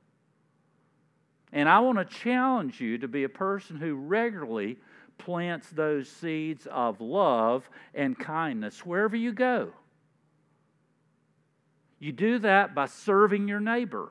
And 1.53 1.69
I 1.69 1.81
want 1.81 1.99
to 1.99 2.05
challenge 2.05 2.81
you 2.81 2.99
to 2.99 3.09
be 3.09 3.25
a 3.25 3.29
person 3.29 3.77
who 3.77 3.95
regularly 3.95 4.79
plants 5.19 5.69
those 5.71 6.09
seeds 6.09 6.67
of 6.71 7.01
love 7.01 7.69
and 7.95 8.19
kindness 8.19 8.85
wherever 8.85 9.17
you 9.17 9.33
go. 9.33 9.71
You 11.99 12.13
do 12.13 12.39
that 12.41 12.75
by 12.75 12.87
serving 12.87 13.49
your 13.49 13.61
neighbor. 13.61 14.11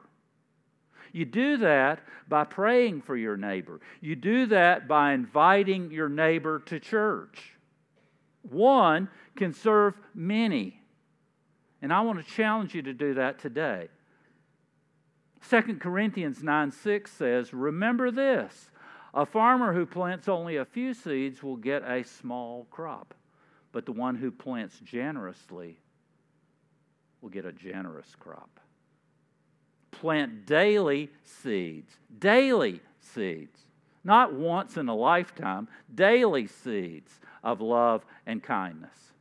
You 1.13 1.25
do 1.25 1.57
that 1.57 1.99
by 2.27 2.43
praying 2.43 3.03
for 3.03 3.15
your 3.15 3.37
neighbor. 3.37 3.79
You 4.01 4.15
do 4.15 4.47
that 4.47 4.87
by 4.87 5.13
inviting 5.13 5.91
your 5.91 6.09
neighbor 6.09 6.59
to 6.65 6.79
church. 6.79 7.53
One 8.41 9.07
can 9.35 9.53
serve 9.53 9.93
many. 10.15 10.81
And 11.81 11.93
I 11.93 12.01
want 12.01 12.25
to 12.25 12.33
challenge 12.33 12.73
you 12.73 12.81
to 12.81 12.93
do 12.93 13.13
that 13.13 13.39
today. 13.39 13.89
2 15.49 15.61
Corinthians 15.79 16.41
9 16.41 16.71
6 16.71 17.11
says, 17.11 17.53
Remember 17.53 18.09
this 18.09 18.71
a 19.13 19.25
farmer 19.25 19.73
who 19.73 19.85
plants 19.85 20.27
only 20.27 20.57
a 20.57 20.65
few 20.65 20.95
seeds 20.95 21.43
will 21.43 21.57
get 21.57 21.83
a 21.83 22.03
small 22.03 22.65
crop, 22.71 23.13
but 23.71 23.85
the 23.85 23.91
one 23.91 24.15
who 24.15 24.31
plants 24.31 24.79
generously 24.79 25.77
will 27.21 27.29
get 27.29 27.45
a 27.45 27.51
generous 27.51 28.15
crop. 28.19 28.59
Plant 30.03 30.45
daily 30.45 31.09
seeds, 31.23 31.95
daily 32.19 32.81
seeds, 32.99 33.57
not 34.03 34.33
once 34.33 34.75
in 34.75 34.89
a 34.89 34.93
lifetime, 34.93 35.69
daily 35.95 36.45
seeds 36.45 37.21
of 37.41 37.61
love 37.61 38.03
and 38.25 38.43
kindness. 38.43 39.13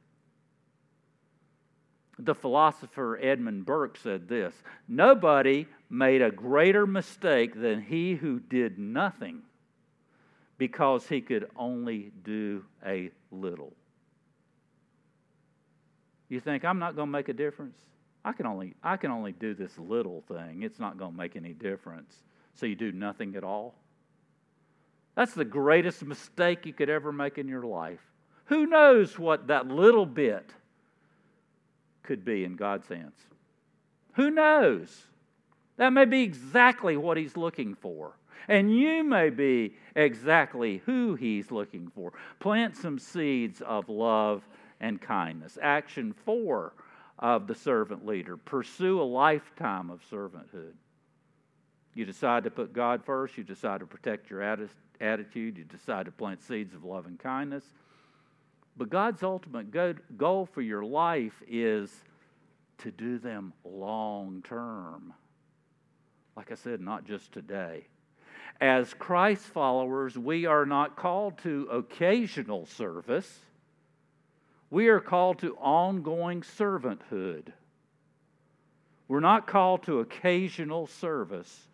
The 2.19 2.35
philosopher 2.35 3.17
Edmund 3.23 3.65
Burke 3.65 3.97
said 3.97 4.27
this 4.27 4.57
Nobody 4.89 5.69
made 5.89 6.21
a 6.21 6.33
greater 6.33 6.85
mistake 6.85 7.55
than 7.55 7.83
he 7.83 8.15
who 8.17 8.41
did 8.41 8.77
nothing 8.77 9.43
because 10.59 11.07
he 11.07 11.21
could 11.21 11.49
only 11.55 12.11
do 12.25 12.65
a 12.85 13.13
little. 13.31 13.73
You 16.29 16.41
think, 16.41 16.65
I'm 16.65 16.81
not 16.81 16.97
going 16.97 17.07
to 17.07 17.13
make 17.13 17.29
a 17.29 17.35
difference? 17.35 17.79
I 18.25 18.33
can 18.33 18.47
only, 18.47 18.75
I 18.83 18.97
can 18.97 19.11
only 19.11 19.33
do 19.33 19.55
this 19.55 19.77
little 19.79 20.23
thing. 20.29 20.63
It's 20.63 20.79
not 20.79 20.97
going 20.99 21.13
to 21.13 21.17
make 21.17 21.37
any 21.37 21.53
difference. 21.53 22.15
So 22.55 22.67
you 22.67 22.77
do 22.77 22.93
nothing 22.93 23.35
at 23.37 23.45
all? 23.45 23.75
That's 25.15 25.35
the 25.35 25.45
greatest 25.45 26.05
mistake 26.05 26.65
you 26.65 26.73
could 26.73 26.89
ever 26.89 27.13
make 27.13 27.39
in 27.39 27.49
your 27.49 27.65
life. 27.65 28.01
Who 28.47 28.67
knows 28.67 29.19
what 29.19 29.49
that 29.49 29.67
little 29.67 30.07
bit 30.07 30.51
could 32.03 32.25
be 32.25 32.45
in 32.45 32.57
God's 32.57 32.89
hands? 32.89 33.17
Who 34.15 34.31
knows? 34.31 35.05
That 35.77 35.93
may 35.93 36.05
be 36.05 36.23
exactly 36.23 36.97
what 36.97 37.17
He's 37.17 37.37
looking 37.37 37.75
for. 37.75 38.13
And 38.49 38.77
you 38.77 39.05
may 39.05 39.31
be 39.31 39.75
exactly 39.95 40.83
who 40.85 41.15
He's 41.15 41.51
looking 41.51 41.91
for. 41.95 42.13
Plant 42.41 42.77
some 42.77 42.99
seeds 42.99 43.63
of 43.63 43.89
love 43.89 44.43
and 44.81 45.01
kindness. 45.01 45.59
Action 45.61 46.15
four 46.25 46.73
of 47.19 47.47
the 47.47 47.55
servant 47.55 48.07
leader 48.07 48.37
pursue 48.37 49.01
a 49.01 49.05
lifetime 49.05 49.91
of 49.91 50.01
servanthood. 50.11 50.75
You 51.95 52.05
decide 52.05 52.45
to 52.45 52.51
put 52.51 52.73
God 52.73 53.05
first, 53.05 53.37
you 53.37 53.45
decide 53.45 53.81
to 53.81 53.87
protect 53.87 54.31
your 54.31 54.43
attitude, 54.43 55.59
you 55.59 55.65
decide 55.65 56.07
to 56.07 56.13
plant 56.13 56.43
seeds 56.43 56.75
of 56.75 56.85
love 56.85 57.07
and 57.07 57.19
kindness. 57.19 57.65
But 58.77 58.89
God's 58.89 59.23
ultimate 59.23 59.71
goal 60.17 60.47
for 60.47 60.63
your 60.63 60.85
life 60.85 61.43
is 61.47 61.93
to 62.79 62.91
do 62.91 63.19
them 63.19 63.53
long 63.65 64.43
term. 64.43 65.13
Like 66.35 66.51
I 66.51 66.55
said, 66.55 66.81
not 66.81 67.05
just 67.05 67.31
today. 67.33 67.87
As 68.61 68.95
Christ 68.95 69.45
followers, 69.45 70.17
we 70.17 70.47
are 70.47 70.65
not 70.65 70.97
called 70.97 71.37
to 71.43 71.69
occasional 71.71 72.65
service. 72.65 73.41
We 74.73 74.89
are 74.89 75.01
called 75.01 75.41
to 75.41 75.55
ongoing 75.57 76.41
servanthood. 76.41 77.53
We're 79.07 79.21
not 79.21 79.47
called 79.47 79.83
to 79.83 80.01
occasional 80.01 80.87
service. 80.87 81.69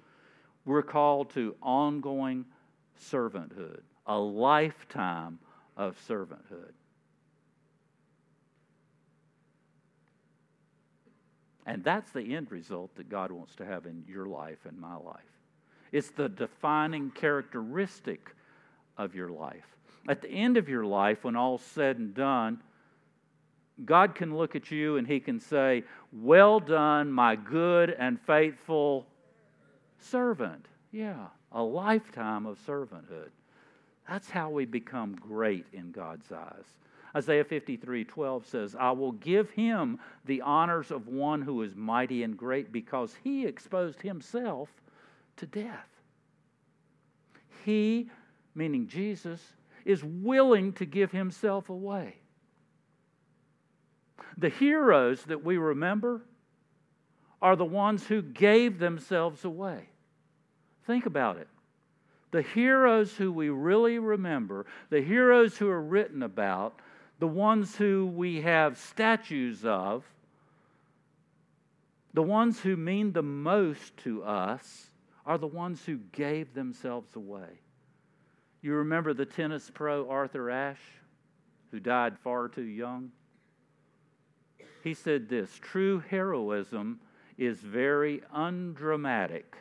We're 0.65 0.83
called 0.83 1.31
to 1.35 1.55
ongoing 1.63 2.45
servanthood, 3.01 3.83
a 4.05 4.19
lifetime 4.19 5.39
of 5.77 5.97
servanthood. 6.09 6.73
And 11.67 11.85
that's 11.85 12.11
the 12.11 12.35
end 12.35 12.51
result 12.51 12.97
that 12.97 13.09
God 13.09 13.31
wants 13.31 13.55
to 13.57 13.65
have 13.65 13.87
in 13.87 14.03
your 14.09 14.27
life 14.27 14.67
and 14.67 14.77
my 14.77 14.97
life. 14.97 15.21
It's 15.93 16.11
the 16.11 16.29
defining 16.29 17.13
characteristic 17.13 18.35
of 18.97 19.15
your 19.15 19.29
life. 19.29 19.77
At 20.09 20.21
the 20.21 20.31
end 20.31 20.57
of 20.57 20.69
your 20.69 20.85
life, 20.85 21.23
when 21.23 21.37
all's 21.37 21.63
said 21.63 21.99
and 21.99 22.13
done, 22.13 22.61
God 23.85 24.14
can 24.14 24.37
look 24.37 24.57
at 24.57 24.70
you 24.70 24.97
and 24.97 25.07
He 25.07 25.20
can 25.20 25.39
say, 25.39 25.85
Well 26.12 26.61
done, 26.61 27.12
my 27.12 27.37
good 27.37 27.91
and 27.91 28.20
faithful 28.20 29.07
servant. 29.99 30.66
Yeah, 30.91 31.26
a 31.53 31.62
lifetime 31.62 32.47
of 32.47 32.59
servanthood. 32.66 33.31
That's 34.09 34.31
how 34.31 34.51
we 34.51 34.64
become 34.64 35.14
great 35.14 35.66
in 35.72 35.93
God's 35.93 36.33
eyes. 36.33 36.64
Isaiah 37.14 37.45
53 37.45 38.05
12 38.05 38.47
says, 38.47 38.76
I 38.79 38.91
will 38.91 39.12
give 39.12 39.51
him 39.51 39.99
the 40.24 40.41
honors 40.43 40.91
of 40.91 41.09
one 41.09 41.43
who 41.43 41.62
is 41.62 41.74
mighty 41.74 42.22
and 42.22 42.37
great 42.37 42.72
because 42.72 43.14
he 43.22 43.47
exposed 43.47 44.01
himself 44.01 44.68
to 45.37 45.47
death. 45.47 45.89
He, 47.64 48.11
meaning 48.55 48.89
Jesus, 48.89 49.43
is 49.85 50.05
willing 50.05 50.72
to 50.74 50.85
give 50.85 51.11
himself 51.12 51.70
away. 51.70 52.16
The 54.37 54.49
heroes 54.49 55.25
that 55.25 55.45
we 55.45 55.59
remember 55.59 56.23
are 57.41 57.57
the 57.57 57.64
ones 57.64 58.07
who 58.07 58.23
gave 58.23 58.79
themselves 58.79 59.45
away. 59.45 59.89
Think 60.87 61.07
about 61.07 61.37
it. 61.37 61.49
The 62.31 62.43
heroes 62.43 63.16
who 63.16 63.33
we 63.33 63.49
really 63.49 63.99
remember, 63.99 64.66
the 64.91 65.01
heroes 65.01 65.57
who 65.57 65.69
are 65.69 65.81
written 65.81 66.23
about, 66.23 66.81
the 67.19 67.29
ones 67.29 67.77
who 67.77 68.07
we 68.07 68.43
have 68.43 68.77
statues 68.77 69.64
of, 69.64 70.05
the 72.14 72.23
ones 72.23 72.61
who 72.61 72.77
mean 72.77 73.12
the 73.12 73.23
most 73.23 73.97
to 73.99 74.23
us, 74.25 74.91
are 75.25 75.39
the 75.39 75.47
ones 75.47 75.85
who 75.85 75.99
gave 76.12 76.55
themselves 76.55 77.14
away. 77.16 77.61
You 78.62 78.75
remember 78.75 79.14
the 79.14 79.27
tennis 79.27 79.71
pro 79.73 80.09
Arthur 80.09 80.51
Ashe, 80.51 80.79
who 81.71 81.81
died 81.81 82.19
far 82.19 82.49
too 82.49 82.62
young? 82.62 83.12
He 84.83 84.95
said 84.95 85.29
this 85.29 85.59
true 85.61 86.03
heroism 86.09 87.01
is 87.37 87.59
very 87.59 88.22
undramatic. 88.33 89.57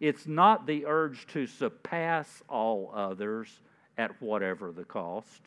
It's 0.00 0.26
not 0.26 0.66
the 0.66 0.86
urge 0.86 1.26
to 1.28 1.46
surpass 1.46 2.42
all 2.48 2.90
others 2.94 3.60
at 3.96 4.20
whatever 4.20 4.72
the 4.72 4.84
cost 4.84 5.42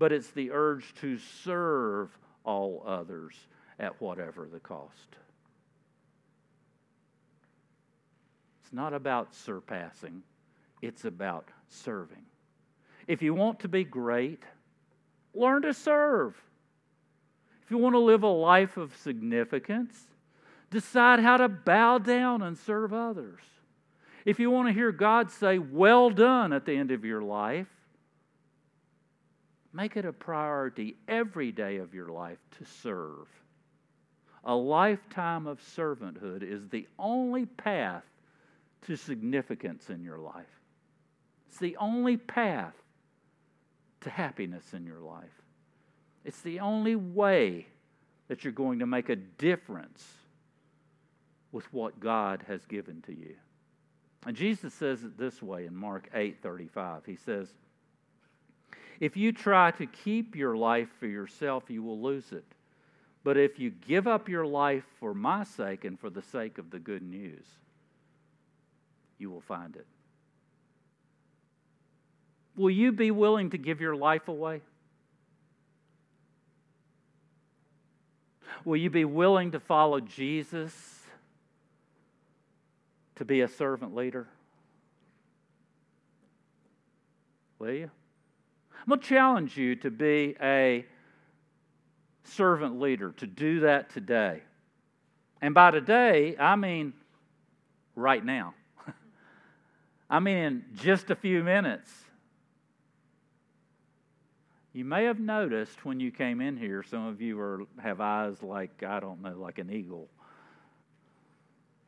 but 0.00 0.12
it's 0.12 0.30
the 0.30 0.50
urge 0.50 0.94
to 0.94 1.18
serve 1.18 2.08
all 2.42 2.82
others 2.86 3.34
at 3.78 4.00
whatever 4.00 4.48
the 4.50 4.58
cost. 4.58 5.16
It's 8.62 8.72
not 8.72 8.94
about 8.94 9.34
surpassing, 9.34 10.22
it's 10.80 11.04
about 11.04 11.50
serving. 11.68 12.24
If 13.06 13.20
you 13.20 13.34
want 13.34 13.60
to 13.60 13.68
be 13.68 13.84
great, 13.84 14.42
learn 15.34 15.60
to 15.62 15.74
serve. 15.74 16.34
If 17.70 17.76
you 17.76 17.78
want 17.78 17.94
to 17.94 18.00
live 18.00 18.24
a 18.24 18.26
life 18.26 18.76
of 18.76 18.96
significance, 18.96 19.96
decide 20.72 21.20
how 21.20 21.36
to 21.36 21.48
bow 21.48 21.98
down 21.98 22.42
and 22.42 22.58
serve 22.58 22.92
others. 22.92 23.38
If 24.24 24.40
you 24.40 24.50
want 24.50 24.66
to 24.66 24.74
hear 24.74 24.90
God 24.90 25.30
say, 25.30 25.58
Well 25.58 26.10
done 26.10 26.52
at 26.52 26.66
the 26.66 26.74
end 26.74 26.90
of 26.90 27.04
your 27.04 27.22
life, 27.22 27.68
Make 29.72 29.96
it 29.96 30.04
a 30.04 30.12
priority 30.12 30.96
every 31.06 31.52
day 31.52 31.76
of 31.76 31.94
your 31.94 32.08
life 32.08 32.38
to 32.58 32.64
serve. 32.64 33.28
A 34.42 34.52
lifetime 34.52 35.46
of 35.46 35.60
servanthood 35.60 36.42
is 36.42 36.68
the 36.68 36.88
only 36.98 37.46
path 37.46 38.02
to 38.88 38.96
significance 38.96 39.88
in 39.88 40.02
your 40.02 40.18
life. 40.18 40.60
It's 41.46 41.58
the 41.58 41.76
only 41.76 42.16
path 42.16 42.74
to 44.00 44.10
happiness 44.10 44.74
in 44.74 44.84
your 44.84 44.98
life. 44.98 45.39
It's 46.24 46.40
the 46.40 46.60
only 46.60 46.96
way 46.96 47.66
that 48.28 48.44
you're 48.44 48.52
going 48.52 48.78
to 48.80 48.86
make 48.86 49.08
a 49.08 49.16
difference 49.16 50.06
with 51.52 51.72
what 51.72 51.98
God 51.98 52.44
has 52.46 52.64
given 52.66 53.02
to 53.02 53.12
you. 53.12 53.34
And 54.26 54.36
Jesus 54.36 54.74
says 54.74 55.02
it 55.02 55.16
this 55.18 55.42
way 55.42 55.66
in 55.66 55.74
Mark 55.74 56.08
8 56.14 56.42
35. 56.42 57.04
He 57.06 57.16
says, 57.16 57.48
If 59.00 59.16
you 59.16 59.32
try 59.32 59.70
to 59.72 59.86
keep 59.86 60.36
your 60.36 60.56
life 60.56 60.88
for 60.98 61.06
yourself, 61.06 61.64
you 61.68 61.82
will 61.82 62.00
lose 62.00 62.32
it. 62.32 62.44
But 63.24 63.36
if 63.36 63.58
you 63.58 63.70
give 63.70 64.06
up 64.06 64.28
your 64.28 64.46
life 64.46 64.84
for 64.98 65.14
my 65.14 65.44
sake 65.44 65.84
and 65.84 65.98
for 65.98 66.10
the 66.10 66.22
sake 66.22 66.58
of 66.58 66.70
the 66.70 66.78
good 66.78 67.02
news, 67.02 67.44
you 69.18 69.30
will 69.30 69.42
find 69.42 69.76
it. 69.76 69.86
Will 72.56 72.70
you 72.70 72.92
be 72.92 73.10
willing 73.10 73.50
to 73.50 73.58
give 73.58 73.80
your 73.80 73.96
life 73.96 74.28
away? 74.28 74.62
Will 78.64 78.76
you 78.76 78.90
be 78.90 79.04
willing 79.04 79.52
to 79.52 79.60
follow 79.60 80.00
Jesus 80.00 81.00
to 83.16 83.24
be 83.24 83.40
a 83.40 83.48
servant 83.48 83.94
leader? 83.94 84.28
Will 87.58 87.72
you? 87.72 87.90
I'm 88.80 88.88
going 88.88 89.00
to 89.00 89.06
challenge 89.06 89.56
you 89.56 89.76
to 89.76 89.90
be 89.90 90.36
a 90.40 90.84
servant 92.24 92.80
leader, 92.80 93.12
to 93.18 93.26
do 93.26 93.60
that 93.60 93.90
today. 93.90 94.42
And 95.42 95.54
by 95.54 95.70
today, 95.70 96.36
I 96.38 96.56
mean 96.56 96.92
right 97.94 98.24
now. 98.24 98.54
I 100.10 100.20
mean 100.20 100.36
in 100.36 100.64
just 100.74 101.10
a 101.10 101.14
few 101.14 101.42
minutes. 101.42 101.90
You 104.72 104.84
may 104.84 105.04
have 105.04 105.18
noticed 105.18 105.84
when 105.84 105.98
you 105.98 106.12
came 106.12 106.40
in 106.40 106.56
here, 106.56 106.84
some 106.84 107.06
of 107.06 107.20
you 107.20 107.38
are, 107.40 107.62
have 107.82 108.00
eyes 108.00 108.40
like, 108.42 108.84
I 108.84 109.00
don't 109.00 109.20
know, 109.20 109.36
like 109.36 109.58
an 109.58 109.70
eagle, 109.70 110.08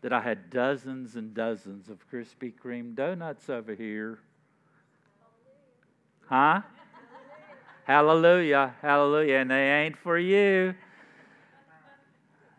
that 0.00 0.12
I 0.12 0.20
had 0.20 0.50
dozens 0.50 1.14
and 1.14 1.32
dozens 1.32 1.88
of 1.88 1.98
Krispy 2.10 2.52
Kreme 2.52 2.96
donuts 2.96 3.48
over 3.48 3.74
here. 3.74 4.18
Huh? 6.26 6.62
Hallelujah, 7.84 8.74
hallelujah. 8.82 9.36
And 9.36 9.50
they 9.50 9.70
ain't 9.70 9.96
for 9.96 10.18
you. 10.18 10.74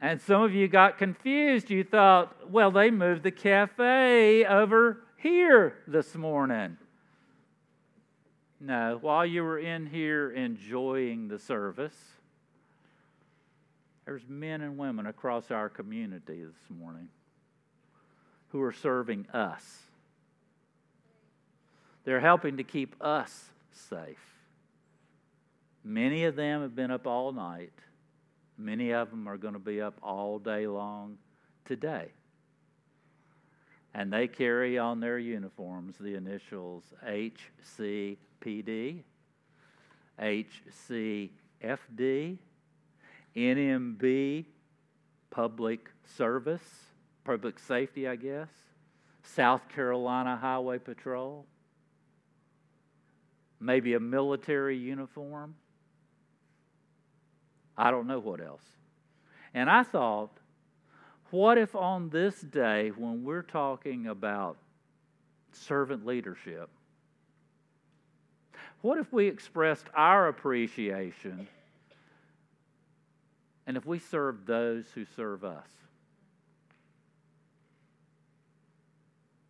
And 0.02 0.22
some 0.22 0.42
of 0.42 0.54
you 0.54 0.68
got 0.70 0.98
confused. 0.98 1.70
You 1.70 1.84
thought, 1.84 2.50
well, 2.50 2.72
they 2.72 2.92
moved 2.92 3.24
the 3.24 3.32
cafe 3.32 4.46
over 4.46 5.04
here 5.18 5.76
this 5.88 6.16
morning. 6.16 6.78
No, 8.66 8.98
while 9.02 9.26
you 9.26 9.44
were 9.44 9.60
in 9.60 9.86
here 9.86 10.32
enjoying 10.32 11.28
the 11.28 11.38
service, 11.38 11.98
there's 14.06 14.22
men 14.30 14.62
and 14.62 14.78
women 14.78 15.06
across 15.06 15.52
our 15.52 15.68
community 15.68 16.46
this 16.46 16.80
morning 16.80 17.10
who 18.54 18.62
are 18.62 18.72
serving 18.72 19.28
us. 19.34 19.80
They're 22.06 22.22
helping 22.22 22.56
to 22.56 22.64
keep 22.64 22.96
us 23.02 23.50
safe. 23.74 24.34
Many 25.84 26.24
of 26.24 26.38
them 26.38 26.62
have 26.62 26.74
been 26.74 26.92
up 26.92 27.06
all 27.06 27.34
night. 27.34 27.74
Many 28.58 28.94
of 28.94 29.10
them 29.10 29.28
are 29.28 29.36
going 29.38 29.56
to 29.56 29.60
be 29.60 29.82
up 29.82 29.96
all 30.02 30.40
day 30.40 30.68
long 30.68 31.18
today. 31.66 32.12
And 33.94 34.12
they 34.12 34.28
carry 34.28 34.80
on 34.80 35.00
their 35.00 35.20
uniforms 35.20 35.96
the 36.00 36.16
initials 36.16 36.84
HCPD, 37.08 39.04
HCFD, 40.20 41.30
NMB, 43.36 44.46
Public 45.30 45.90
Service, 46.18 46.64
Public 47.24 47.60
Safety, 47.60 48.08
I 48.08 48.16
guess, 48.16 48.50
South 49.24 49.70
Carolina 49.70 50.38
Highway 50.38 50.80
Patrol, 50.80 51.46
maybe 53.60 53.94
a 53.94 54.00
military 54.00 54.78
uniform. 54.78 55.56
I 57.78 57.92
don't 57.92 58.08
know 58.08 58.20
what 58.20 58.42
else. 58.42 58.66
And 59.54 59.70
I 59.70 59.84
thought, 59.84 60.38
what 61.34 61.58
if 61.58 61.76
on 61.76 62.10
this 62.10 62.40
day, 62.42 62.92
when 62.96 63.24
we're 63.24 63.42
talking 63.42 64.06
about 64.06 64.56
servant 65.52 66.06
leadership, 66.06 66.70
what 68.82 69.00
if 69.00 69.12
we 69.12 69.26
expressed 69.26 69.88
our 69.96 70.28
appreciation 70.28 71.48
and 73.66 73.76
if 73.76 73.84
we 73.84 73.98
served 73.98 74.46
those 74.46 74.86
who 74.94 75.06
serve 75.16 75.44
us? 75.44 75.68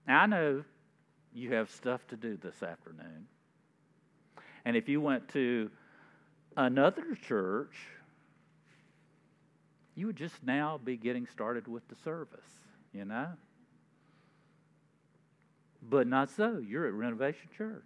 Now, 0.08 0.22
I 0.22 0.26
know 0.26 0.64
you 1.34 1.52
have 1.52 1.70
stuff 1.70 2.08
to 2.08 2.16
do 2.16 2.38
this 2.42 2.64
afternoon. 2.64 3.28
And 4.64 4.78
if 4.78 4.88
you 4.88 5.02
went 5.02 5.28
to 5.34 5.70
another 6.56 7.18
church 7.28 7.76
you 9.96 10.08
would 10.08 10.16
just 10.16 10.36
now 10.44 10.80
be 10.84 10.98
getting 10.98 11.28
started 11.28 11.68
with 11.68 11.88
the 11.88 11.96
service, 12.04 12.40
you 12.94 13.06
know? 13.06 13.28
But 15.82 16.08
not 16.08 16.32
so. 16.32 16.62
You're 16.66 16.88
at 16.88 16.94
Renovation 16.94 17.50
Church. 17.56 17.84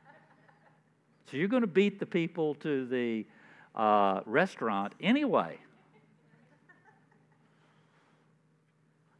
so 1.30 1.36
you're 1.36 1.48
going 1.48 1.62
to 1.62 1.68
beat 1.68 2.00
the 2.00 2.06
people 2.06 2.54
to 2.56 2.86
the 2.86 3.26
uh, 3.74 4.20
restaurant 4.26 4.94
anyway. 5.00 5.58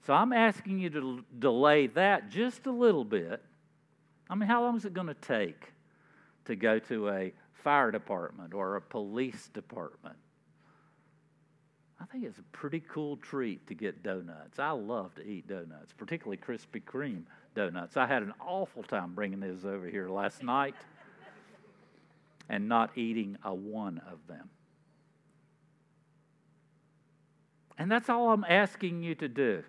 So 0.07 0.15
I'm 0.15 0.33
asking 0.33 0.81
you 0.81 0.91
to 0.91 1.25
delay 1.39 1.87
that 1.89 2.31
just 2.31 2.67
a 2.67 2.73
little 2.73 3.05
bit. 3.05 3.43
I 4.29 4.35
mean, 4.35 4.49
how 4.49 4.63
long 4.63 4.77
is 4.77 4.85
it 4.85 4.95
going 4.95 5.07
to 5.07 5.15
take 5.15 5.73
to 6.47 6.57
go 6.57 6.79
to 6.81 7.11
a 7.11 7.33
fire 7.53 7.91
department 7.91 8.55
or 8.55 8.77
a 8.77 8.81
police 8.81 9.49
department? 9.53 10.17
I 12.01 12.07
think 12.07 12.25
it's 12.25 12.39
a 12.39 12.43
pretty 12.53 12.81
cool 12.81 13.19
treat 13.19 13.67
to 13.67 13.75
get 13.75 14.03
donuts. 14.03 14.59
I 14.59 14.71
love 14.71 15.15
to 15.17 15.23
eat 15.23 15.47
donuts, 15.47 15.93
particularly 15.97 16.39
Krispy 16.39 16.83
Kreme 16.83 17.25
donuts. 17.55 17.97
I 17.97 18.07
had 18.07 18.23
an 18.23 18.33
awful 18.41 18.83
time 18.83 19.13
bringing 19.15 19.41
those 19.41 19.67
over 19.67 19.87
here 19.87 20.09
last 20.09 20.43
night 20.43 20.75
and 22.49 22.69
not 22.69 22.97
eating 22.97 23.37
a 23.45 23.55
one 23.55 24.01
of 24.11 24.19
them. 24.27 24.49
And 27.77 27.91
that's 27.91 28.09
all 28.09 28.33
I'm 28.33 28.45
asking 28.49 29.03
you 29.03 29.15
to 29.17 29.29
do. 29.29 29.63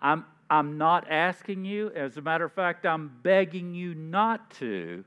I'm, 0.00 0.24
I'm 0.48 0.78
not 0.78 1.10
asking 1.10 1.64
you, 1.64 1.90
as 1.90 2.16
a 2.16 2.22
matter 2.22 2.44
of 2.44 2.52
fact, 2.52 2.86
I'm 2.86 3.10
begging 3.22 3.74
you 3.74 3.94
not 3.94 4.50
to 4.52 5.04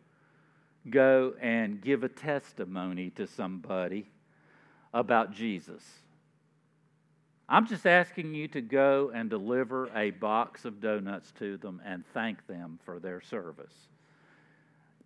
go 0.89 1.33
and 1.41 1.81
give 1.81 2.03
a 2.03 2.09
testimony 2.09 3.09
to 3.11 3.27
somebody 3.27 4.09
about 4.93 5.31
Jesus. 5.31 5.83
I'm 7.51 7.65
just 7.65 7.87
asking 7.87 8.35
you 8.35 8.47
to 8.49 8.61
go 8.61 9.11
and 9.13 9.27
deliver 9.27 9.89
a 9.97 10.11
box 10.11 10.65
of 10.65 10.79
donuts 10.79 11.31
to 11.39 11.57
them 11.57 11.81
and 11.83 12.03
thank 12.13 12.45
them 12.45 12.77
for 12.85 12.99
their 12.99 13.21
service. 13.21 13.73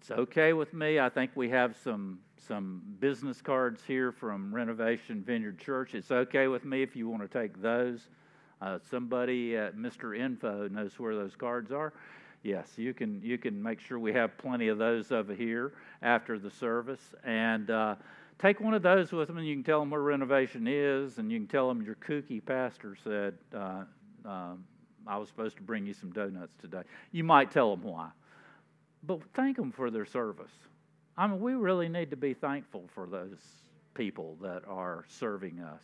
It's 0.02 0.12
okay 0.12 0.52
with 0.52 0.74
me. 0.74 1.00
I 1.00 1.08
think 1.08 1.32
we 1.36 1.50
have 1.50 1.78
some 1.82 2.20
some 2.46 2.82
business 3.00 3.41
cards 3.41 3.82
here 3.88 4.12
from 4.12 4.54
Renovation 4.54 5.24
Vineyard 5.24 5.58
Church. 5.58 5.96
It's 5.96 6.12
okay 6.12 6.48
with 6.48 6.66
me 6.66 6.84
if 6.84 6.94
you 6.94 7.08
want 7.08 7.22
to 7.22 7.30
take 7.30 7.62
those. 7.62 8.10
Uh, 8.62 8.80
somebody 8.91 9.56
at 9.56 9.78
Mr. 9.78 10.18
Info 10.18 10.68
knows 10.68 11.00
where 11.00 11.16
those 11.16 11.38
cards 11.38 11.72
are. 11.72 11.94
Yes, 12.44 12.74
you 12.76 12.94
can 12.94 13.22
you 13.24 13.38
can 13.38 13.64
make 13.64 13.80
sure 13.80 13.98
we 13.98 14.12
have 14.12 14.38
plenty 14.38 14.68
of 14.68 14.78
those 14.78 15.14
over 15.14 15.34
here 15.34 15.72
after 16.02 16.38
the 16.38 16.52
service 16.52 17.16
and. 17.24 17.70
Uh, 17.70 17.96
take 18.44 18.60
one 18.60 18.74
of 18.74 18.82
those 18.82 19.12
with 19.14 19.28
them 19.30 19.38
and 19.38 19.48
you 19.48 19.56
can 19.56 19.64
tell 19.64 19.80
them 19.80 19.89
where 19.89 20.02
renovation 20.02 20.68
is 20.68 21.18
and 21.18 21.32
you 21.32 21.39
can 21.39 21.48
tell 21.48 21.70
them 21.70 21.82
your 21.82 21.96
kooky 21.96 22.46
pastor 22.46 22.98
said 23.02 23.36
uh, 23.56 23.84
uh, 24.28 24.54
i 25.08 25.18
was 25.18 25.30
supposed 25.30 25.56
to 25.56 25.64
bring 25.64 25.86
you 25.86 25.94
some 25.94 26.12
donuts 26.12 26.54
today. 26.60 26.82
You 27.12 27.24
might 27.24 27.52
tell 27.52 27.76
them 27.76 27.84
why 27.84 28.10
but 29.06 29.20
thank 29.34 29.58
them 29.58 29.72
for 29.72 29.89
their 29.89 30.06
service. 30.06 30.52
I 31.18 31.28
mean 31.28 31.39
we 31.39 31.54
really 31.54 31.88
need 31.88 32.10
to 32.12 32.18
be 32.18 32.34
thankful 32.34 32.84
for 32.94 33.08
those 33.08 33.39
people 33.94 34.38
that 34.41 34.64
are 34.68 35.06
serving 35.08 35.60
us 35.62 35.82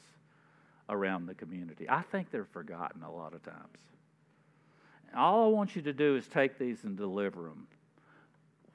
around 0.89 1.27
the 1.27 1.35
community. 1.35 1.87
I 1.89 2.01
think 2.01 2.31
they're 2.31 2.45
forgotten 2.45 3.03
a 3.03 3.11
lot 3.11 3.33
of 3.33 3.43
times. 3.43 3.77
All 5.15 5.45
i 5.45 5.47
want 5.47 5.75
you 5.75 5.81
to 5.83 5.93
do 5.93 6.17
is 6.17 6.27
take 6.27 6.59
these 6.59 6.83
and 6.83 6.97
deliver 6.97 7.43
them 7.43 7.67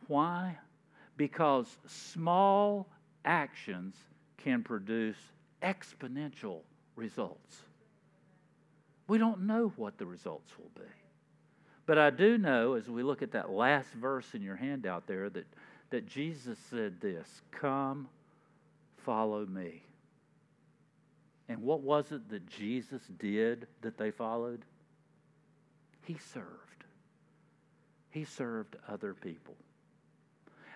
why? 0.07 0.59
Because 1.17 1.67
small 1.87 2.89
actions 3.25 3.97
can 4.39 4.63
produce 4.63 5.17
exponential 5.63 6.61
results. 6.97 7.63
We 9.07 9.19
don't 9.19 9.43
know 9.43 9.73
what 9.77 9.99
the 9.99 10.07
results 10.07 10.53
will 10.59 10.71
be. 10.75 10.91
But 11.87 11.99
I 11.99 12.11
do 12.11 12.39
know, 12.39 12.75
as 12.75 12.89
we 12.89 13.03
look 13.03 13.23
at 13.23 13.33
that 13.33 13.51
last 13.51 13.93
verse 13.93 14.35
in 14.35 14.43
your 14.43 14.57
handout 14.57 15.07
there, 15.07 15.29
that, 15.31 15.47
that 15.91 16.07
Jesus 16.07 16.59
said 16.71 17.01
this 17.01 17.43
Come, 17.51 18.09
follow 19.05 19.45
me. 19.45 19.83
And 21.49 21.63
what 21.63 21.81
was 21.81 22.11
it 22.11 22.31
that 22.31 22.47
Jesus 22.49 23.03
did 23.19 23.67
that 23.83 23.99
they 23.99 24.11
followed? 24.11 24.63
He 26.07 26.17
served. 26.33 26.49
He 28.11 28.25
served 28.25 28.77
other 28.89 29.13
people. 29.13 29.57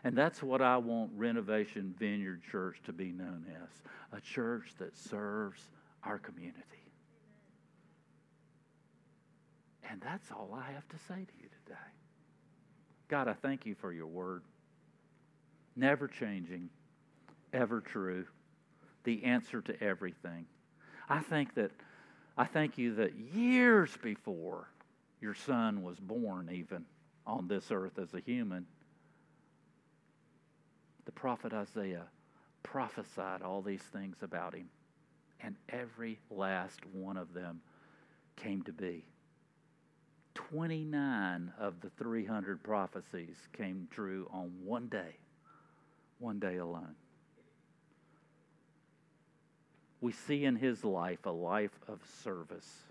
And 0.04 0.16
that's 0.16 0.42
what 0.42 0.62
I 0.62 0.76
want 0.76 1.10
Renovation 1.16 1.94
Vineyard 1.98 2.42
Church 2.50 2.80
to 2.86 2.92
be 2.92 3.12
known 3.12 3.44
as 3.62 3.82
a 4.16 4.20
church 4.20 4.74
that 4.78 4.96
serves 4.96 5.60
our 6.04 6.18
community. 6.18 6.62
And 9.90 10.00
that's 10.00 10.30
all 10.30 10.50
I 10.54 10.72
have 10.72 10.88
to 10.88 10.96
say 11.08 11.14
to 11.14 11.32
you 11.40 11.48
today. 11.64 11.78
God, 13.08 13.26
I 13.26 13.32
thank 13.32 13.66
you 13.66 13.74
for 13.74 13.92
your 13.92 14.06
word. 14.06 14.42
Never 15.74 16.08
changing, 16.08 16.68
ever 17.52 17.80
true, 17.80 18.26
the 19.04 19.24
answer 19.24 19.62
to 19.62 19.82
everything. 19.82 20.46
I 21.08 21.20
think 21.20 21.54
that 21.54 21.70
I 22.36 22.44
thank 22.44 22.76
you 22.76 22.94
that 22.96 23.14
years 23.16 23.90
before 24.02 24.68
your 25.20 25.34
son 25.34 25.82
was 25.82 25.98
born, 25.98 26.50
even 26.52 26.84
on 27.26 27.48
this 27.48 27.70
earth 27.70 27.98
as 27.98 28.14
a 28.14 28.20
human, 28.20 28.66
the 31.08 31.12
prophet 31.12 31.54
Isaiah 31.54 32.04
prophesied 32.62 33.40
all 33.40 33.62
these 33.62 33.80
things 33.80 34.16
about 34.20 34.54
him, 34.54 34.68
and 35.40 35.56
every 35.70 36.18
last 36.30 36.84
one 36.92 37.16
of 37.16 37.32
them 37.32 37.62
came 38.36 38.60
to 38.64 38.74
be. 38.74 39.06
29 40.34 41.50
of 41.58 41.80
the 41.80 41.88
300 41.96 42.62
prophecies 42.62 43.36
came 43.56 43.88
true 43.90 44.28
on 44.30 44.52
one 44.62 44.88
day, 44.88 45.16
one 46.18 46.38
day 46.38 46.58
alone. 46.58 46.94
We 50.02 50.12
see 50.12 50.44
in 50.44 50.56
his 50.56 50.84
life 50.84 51.24
a 51.24 51.30
life 51.30 51.78
of 51.88 52.00
service, 52.22 52.82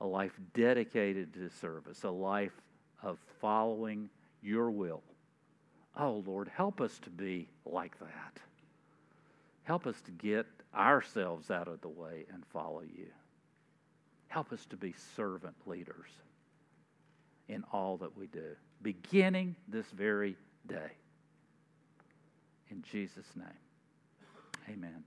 a 0.00 0.06
life 0.06 0.38
dedicated 0.54 1.34
to 1.34 1.50
service, 1.50 2.04
a 2.04 2.10
life 2.10 2.62
of 3.02 3.18
following 3.40 4.08
your 4.40 4.70
will. 4.70 5.02
Oh, 5.96 6.22
Lord, 6.26 6.50
help 6.54 6.80
us 6.80 6.98
to 7.00 7.10
be 7.10 7.48
like 7.64 7.98
that. 8.00 8.40
Help 9.64 9.86
us 9.86 10.00
to 10.02 10.10
get 10.10 10.46
ourselves 10.74 11.50
out 11.50 11.68
of 11.68 11.80
the 11.80 11.88
way 11.88 12.26
and 12.32 12.44
follow 12.52 12.82
you. 12.82 13.06
Help 14.28 14.52
us 14.52 14.66
to 14.66 14.76
be 14.76 14.94
servant 15.16 15.56
leaders 15.66 16.10
in 17.48 17.64
all 17.72 17.96
that 17.96 18.16
we 18.16 18.26
do, 18.26 18.54
beginning 18.82 19.56
this 19.68 19.86
very 19.86 20.36
day. 20.66 20.92
In 22.70 22.82
Jesus' 22.82 23.30
name, 23.34 23.46
amen. 24.68 25.02